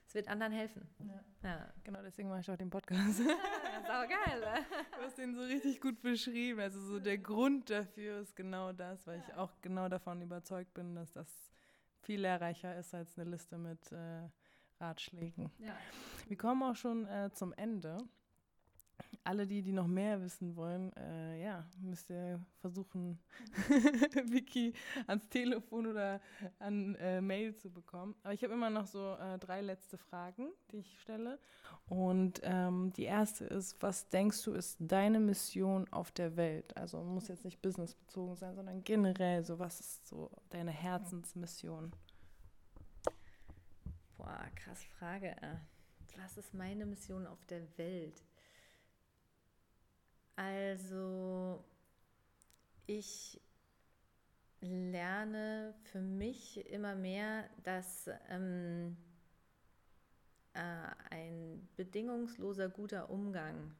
[0.05, 0.87] Es wird anderen helfen.
[0.99, 1.49] Ja.
[1.49, 1.73] ja.
[1.83, 3.17] Genau, deswegen mache ich auch den Podcast.
[3.87, 4.39] Sau geil.
[4.41, 4.65] Ne?
[4.97, 6.59] Du hast den so richtig gut beschrieben.
[6.59, 10.93] Also so der Grund dafür ist genau das, weil ich auch genau davon überzeugt bin,
[10.93, 11.52] dass das
[12.03, 14.29] viel lehrreicher ist als eine Liste mit äh,
[14.79, 15.51] Ratschlägen.
[15.59, 15.75] Ja.
[16.27, 17.97] Wir kommen auch schon äh, zum Ende
[19.23, 23.19] alle die, die noch mehr wissen wollen, äh, ja, müsst ihr versuchen,
[24.25, 24.73] Vicky
[25.07, 26.19] ans Telefon oder
[26.59, 28.15] an äh, Mail zu bekommen.
[28.23, 31.39] Aber ich habe immer noch so äh, drei letzte Fragen, die ich stelle.
[31.87, 36.75] Und ähm, die erste ist, was denkst du, ist deine Mission auf der Welt?
[36.75, 41.93] Also muss jetzt nicht businessbezogen sein, sondern generell, so was ist so deine Herzensmission?
[44.17, 45.31] Boah, krass Frage.
[45.41, 45.57] Äh.
[46.21, 48.21] Was ist meine Mission auf der Welt?
[50.35, 51.63] Also
[52.87, 53.39] ich
[54.61, 58.97] lerne für mich immer mehr, dass ähm,
[60.53, 60.59] äh,
[61.09, 63.75] ein bedingungsloser guter Umgang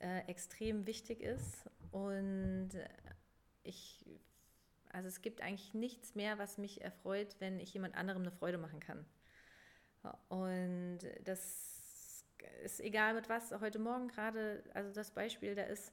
[0.00, 2.70] äh, extrem wichtig ist und
[3.62, 4.04] ich
[4.94, 8.58] also es gibt eigentlich nichts mehr, was mich erfreut, wenn ich jemand anderem eine Freude
[8.58, 9.04] machen kann.
[10.28, 11.73] Und das
[12.62, 15.92] ist egal mit was, heute Morgen gerade, also das Beispiel, da ist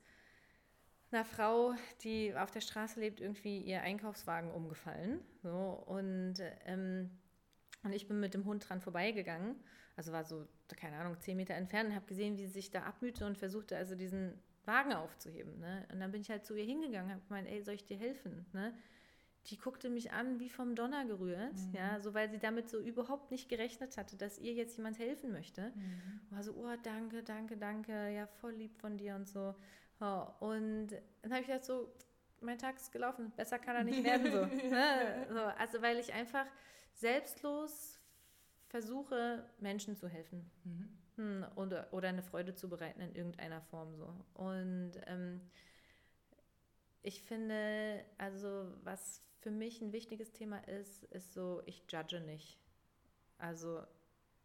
[1.11, 1.73] einer Frau,
[2.03, 5.19] die auf der Straße lebt, irgendwie ihr Einkaufswagen umgefallen.
[5.43, 6.35] So, und,
[6.65, 7.09] ähm,
[7.83, 9.55] und ich bin mit dem Hund dran vorbeigegangen,
[9.95, 10.47] also war so,
[10.77, 13.75] keine Ahnung, zehn Meter entfernt und habe gesehen, wie sie sich da abmühte und versuchte
[13.75, 15.59] also diesen Wagen aufzuheben.
[15.59, 15.85] Ne?
[15.91, 18.45] Und dann bin ich halt zu ihr hingegangen, habe gemeint, ey, soll ich dir helfen?
[18.53, 18.73] Ne?
[19.47, 21.73] Die guckte mich an wie vom Donner gerührt, mhm.
[21.73, 25.31] ja, so weil sie damit so überhaupt nicht gerechnet hatte, dass ihr jetzt jemand helfen
[25.31, 25.71] möchte.
[25.75, 26.21] Mhm.
[26.29, 29.55] War so, oh, danke, danke, danke, ja, voll lieb von dir und so.
[29.99, 30.89] Oh, und
[31.21, 31.91] dann habe ich gedacht so,
[32.39, 34.31] mein Tag ist gelaufen, besser kann er nicht werden.
[34.31, 34.45] So.
[34.45, 35.27] ne?
[35.29, 36.45] so, also weil ich einfach
[36.93, 37.99] selbstlos
[38.67, 40.49] versuche, Menschen zu helfen.
[40.63, 40.97] Mhm.
[41.15, 44.13] Hm, oder, oder eine Freude zu bereiten in irgendeiner Form so.
[44.33, 45.41] Und ähm,
[47.03, 52.59] ich finde, also was für mich ein wichtiges Thema ist, ist so, ich judge nicht.
[53.37, 53.81] Also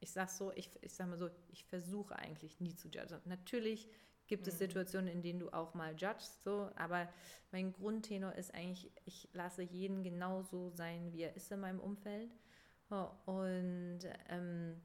[0.00, 3.20] ich sage so, ich, ich sage mal so, ich versuche eigentlich nie zu judgen.
[3.26, 3.88] Natürlich
[4.26, 4.58] gibt es mhm.
[4.58, 7.08] Situationen, in denen du auch mal judgst, so, aber
[7.52, 12.30] mein Grundtenor ist eigentlich, ich lasse jeden genauso sein, wie er ist in meinem Umfeld.
[12.88, 14.80] Und, ähm,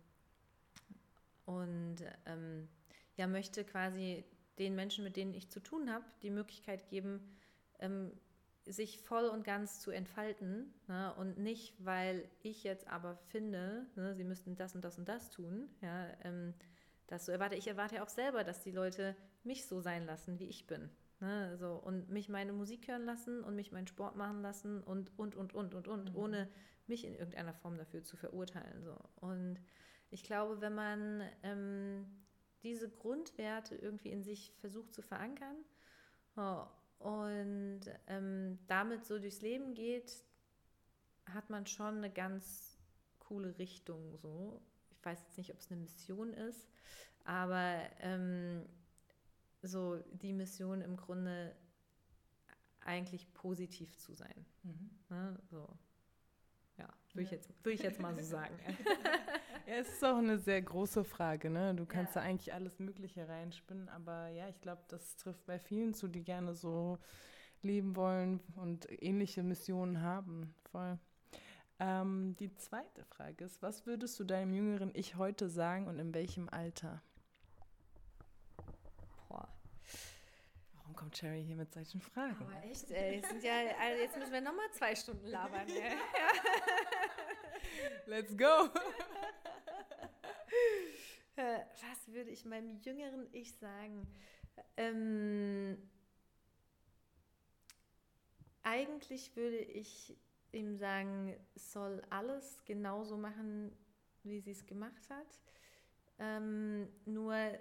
[1.45, 2.67] und ähm,
[3.15, 4.25] ja, möchte quasi
[4.57, 7.37] den Menschen, mit denen ich zu tun habe, die Möglichkeit geben,
[7.79, 8.11] ähm,
[8.65, 11.13] sich voll und ganz zu entfalten ne?
[11.15, 15.31] und nicht, weil ich jetzt aber finde, ne, sie müssten das und das und das
[15.31, 16.53] tun, ja, ähm,
[17.07, 17.55] das so erwarte.
[17.55, 20.89] Ich erwarte ja auch selber, dass die Leute mich so sein lassen, wie ich bin.
[21.19, 21.57] Ne?
[21.57, 25.35] So, und mich meine Musik hören lassen und mich meinen Sport machen lassen und, und,
[25.35, 26.17] und, und, und, und, mhm.
[26.17, 26.49] ohne
[26.87, 28.83] mich in irgendeiner Form dafür zu verurteilen.
[28.83, 28.95] So.
[29.15, 29.59] Und
[30.09, 32.05] ich glaube, wenn man ähm,
[32.63, 35.55] diese Grundwerte irgendwie in sich versucht zu verankern
[36.37, 36.65] oh,
[37.03, 40.23] und ähm, damit so durchs Leben geht,
[41.25, 42.77] hat man schon eine ganz
[43.19, 44.17] coole Richtung.
[44.17, 44.61] So.
[44.91, 46.67] Ich weiß jetzt nicht, ob es eine Mission ist,
[47.23, 48.65] aber ähm,
[49.61, 51.55] so die Mission im Grunde
[52.81, 54.45] eigentlich positiv zu sein.
[54.63, 54.89] Mhm.
[55.09, 55.39] Ne?
[55.49, 55.67] So.
[57.13, 58.55] Würde ich, jetzt, würd ich jetzt mal so sagen.
[59.67, 61.49] ja, es ist auch eine sehr große Frage.
[61.49, 61.75] Ne?
[61.75, 62.21] Du kannst ja.
[62.21, 66.23] da eigentlich alles Mögliche reinspinnen, aber ja, ich glaube, das trifft bei vielen zu, die
[66.23, 66.97] gerne so
[67.61, 70.55] leben wollen und ähnliche Missionen haben.
[70.71, 70.97] Voll.
[71.79, 76.13] Ähm, die zweite Frage ist, was würdest du deinem jüngeren Ich heute sagen und in
[76.13, 77.01] welchem Alter?
[80.90, 82.35] Warum kommt Cherry hier mit solchen Fragen?
[82.39, 83.23] Aber echt, ey.
[83.41, 85.67] Ja, also jetzt müssen wir nochmal zwei Stunden labern.
[85.67, 85.97] Ey.
[88.05, 88.69] Let's go.
[91.37, 94.05] Äh, was würde ich meinem jüngeren Ich sagen?
[94.75, 95.77] Ähm,
[98.63, 100.13] eigentlich würde ich
[100.51, 103.73] ihm sagen, soll alles genauso machen,
[104.23, 105.39] wie sie es gemacht hat.
[106.19, 107.57] Ähm, nur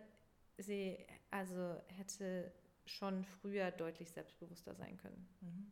[0.58, 0.98] sie
[1.30, 2.52] also hätte
[2.90, 5.28] schon früher deutlich selbstbewusster sein können.
[5.40, 5.70] Mhm.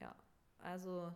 [0.00, 0.14] Ja,
[0.58, 1.12] also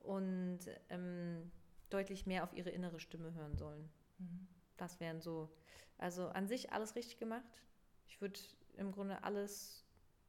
[0.00, 1.50] und ähm,
[1.90, 3.88] deutlich mehr auf ihre innere Stimme hören sollen.
[4.18, 4.48] Mhm.
[4.76, 5.52] Das wären so,
[5.98, 7.62] also an sich alles richtig gemacht.
[8.06, 8.38] Ich würde
[8.76, 9.84] im Grunde alles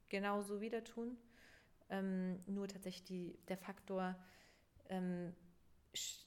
[0.09, 1.17] genauso wieder tun.
[1.89, 4.15] Ähm, nur tatsächlich die, der Faktor,
[4.89, 5.33] ähm,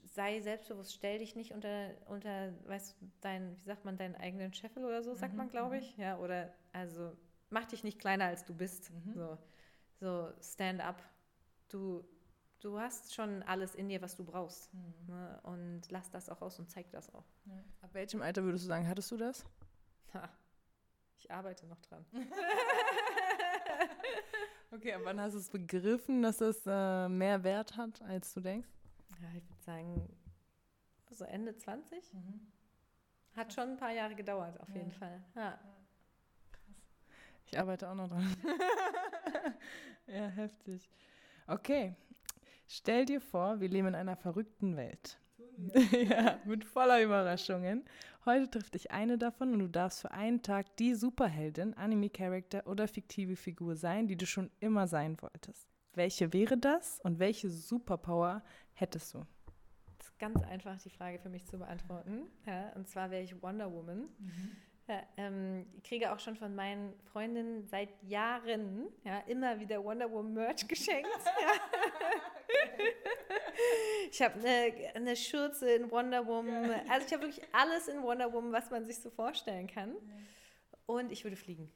[0.05, 4.53] sei selbstbewusst, stell dich nicht unter, unter, weißt du, dein, wie sagt man, deinen eigenen
[4.53, 5.83] Scheffel oder so, sagt mhm, man, glaube mhm.
[5.83, 5.97] ich.
[5.97, 7.17] Ja, oder also
[7.51, 8.91] mach dich nicht kleiner, als du bist.
[8.91, 9.15] Mhm.
[9.15, 9.39] So,
[10.01, 11.03] so stand up.
[11.69, 12.05] Du,
[12.61, 14.73] du hast schon alles in dir, was du brauchst.
[14.75, 14.95] Mhm.
[15.09, 15.41] Ne?
[15.43, 17.25] Und lass das auch aus und zeig das auch.
[17.47, 17.65] Ja.
[17.83, 19.45] Ab welchem Alter würdest du sagen, hattest du das?
[20.15, 20.29] Ha,
[21.17, 22.05] ich arbeite noch dran.
[24.71, 28.41] okay, aber wann hast du es begriffen, dass das äh, mehr Wert hat, als du
[28.41, 28.69] denkst?
[29.21, 30.09] Ja, ich würde sagen,
[31.11, 32.15] so Ende 20.
[32.15, 32.53] Mhm.
[33.35, 34.77] Hat schon ein paar Jahre gedauert, auf ja.
[34.77, 35.23] jeden Fall.
[35.35, 35.59] Ja.
[37.47, 38.37] Ich arbeite auch noch dran.
[40.07, 40.89] ja, heftig.
[41.47, 41.95] Okay.
[42.69, 45.19] Stell dir vor, wir leben in einer verrückten Welt.
[46.09, 47.85] ja, mit voller Überraschungen.
[48.25, 52.89] Heute trifft dich eine davon und du darfst für einen Tag die Superheldin, Anime-Charakter oder
[52.89, 55.69] fiktive Figur sein, die du schon immer sein wolltest.
[55.95, 58.43] Welche wäre das und welche Superpower
[58.75, 59.21] hättest du?
[59.97, 62.23] Das ist ganz einfach, die Frage für mich zu beantworten.
[62.45, 64.09] Ja, und zwar wäre ich Wonder Woman.
[64.19, 64.57] Mhm.
[64.89, 70.11] Ja, ähm, ich kriege auch schon von meinen Freundinnen seit Jahren ja, immer wieder Wonder
[70.11, 71.09] Woman Merch geschenkt.
[74.11, 76.71] ich habe eine, eine Schürze in Wonder Woman.
[76.89, 79.97] Also ich habe wirklich alles in Wonder Woman, was man sich so vorstellen kann.
[80.87, 81.69] Und ich würde fliegen.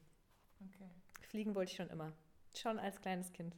[0.68, 0.88] Okay.
[1.22, 2.12] Fliegen wollte ich schon immer.
[2.54, 3.56] Schon als kleines Kind.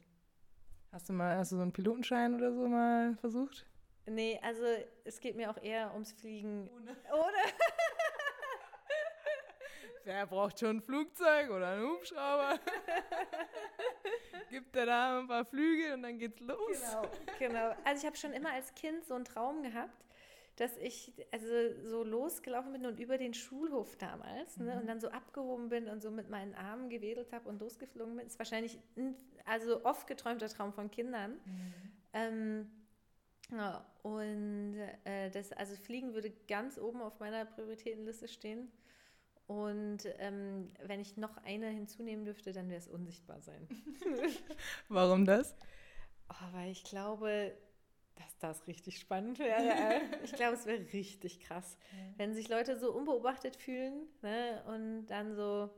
[0.91, 3.67] Hast du mal, hast du so einen Pilotenschein oder so mal versucht?
[4.05, 4.63] Nee, also
[5.05, 6.69] es geht mir auch eher ums Fliegen.
[6.69, 6.95] Ohne.
[7.11, 7.37] Ohne.
[10.05, 12.59] Wer braucht schon ein Flugzeug oder einen Hubschrauber?
[14.49, 16.57] Gibt der da ein paar Flüge und dann geht's los.
[16.79, 17.07] Genau,
[17.39, 17.75] genau.
[17.85, 20.05] Also ich habe schon immer als Kind so einen Traum gehabt,
[20.57, 21.47] dass ich also
[21.83, 26.01] so losgelaufen bin und über den Schulhof damals ne, und dann so abgehoben bin und
[26.01, 28.27] so mit meinen Armen gewedelt habe und losgeflogen bin.
[28.27, 29.15] Ist wahrscheinlich ein
[29.45, 31.39] also oft geträumter Traum von Kindern.
[32.13, 32.69] Ähm,
[33.51, 38.71] ja, und äh, das, also Fliegen würde ganz oben auf meiner Prioritätenliste stehen.
[39.47, 43.67] Und ähm, wenn ich noch eine hinzunehmen dürfte, dann wäre es unsichtbar sein.
[44.87, 45.55] Warum das?
[46.29, 47.53] Oh, weil ich glaube,
[48.15, 50.01] dass das richtig spannend wäre.
[50.23, 51.77] ich glaube, es wäre richtig krass,
[52.17, 55.69] wenn sich Leute so unbeobachtet fühlen ne, und dann so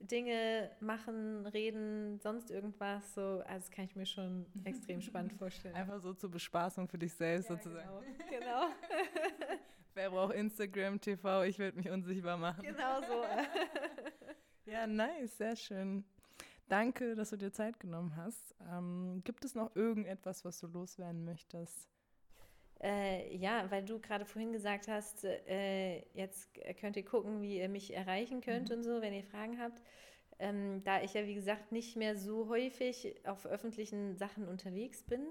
[0.00, 3.14] Dinge machen, reden, sonst irgendwas.
[3.14, 5.74] So, also das kann ich mir schon extrem spannend vorstellen.
[5.74, 7.88] Einfach so zur Bespaßung für dich selbst Ja, sozusagen.
[8.30, 8.40] Genau.
[8.40, 8.66] genau.
[9.94, 11.44] Wer braucht Instagram, TV?
[11.44, 12.62] Ich werde mich unsichtbar machen.
[12.62, 13.24] genau so.
[14.66, 16.04] Ja, nice, sehr schön.
[16.68, 18.54] Danke, dass du dir Zeit genommen hast.
[18.72, 21.86] Ähm, gibt es noch irgendetwas, was du loswerden möchtest?
[22.82, 26.48] Äh, ja, weil du gerade vorhin gesagt hast, äh, jetzt
[26.80, 29.82] könnt ihr gucken, wie ihr mich erreichen könnt und so, wenn ihr Fragen habt.
[30.38, 35.26] Ähm, da ich ja, wie gesagt, nicht mehr so häufig auf öffentlichen Sachen unterwegs bin,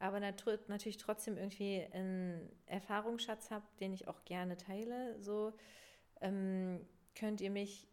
[0.00, 5.52] aber natür natürlich trotzdem irgendwie einen Erfahrungsschatz habe, den ich auch gerne teile, so
[6.20, 7.88] ähm, könnt ihr mich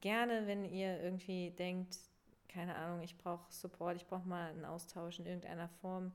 [0.00, 1.98] gerne, wenn ihr irgendwie denkt,
[2.48, 6.12] keine Ahnung, ich brauche Support, ich brauche mal einen Austausch in irgendeiner Form,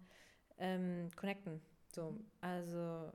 [0.58, 1.62] ähm, connecten.
[1.94, 3.12] So, also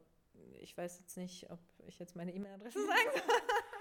[0.60, 3.36] ich weiß jetzt nicht, ob ich jetzt meine E-Mail-Adresse sagen soll.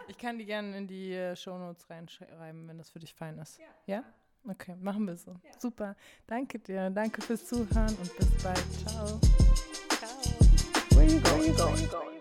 [0.08, 3.58] Ich kann die gerne in die äh, Shownotes reinschreiben, wenn das für dich fein ist.
[3.58, 3.66] Ja.
[3.88, 4.04] Ja?
[4.48, 5.32] Okay, machen wir so.
[5.32, 5.60] Ja.
[5.60, 5.96] Super.
[6.28, 6.90] Danke dir.
[6.92, 8.64] Danke fürs Zuhören und bis bald.
[8.88, 9.20] Ciao.
[9.98, 10.98] Ciao.
[10.98, 11.58] Where you going?
[11.58, 12.15] Where you going?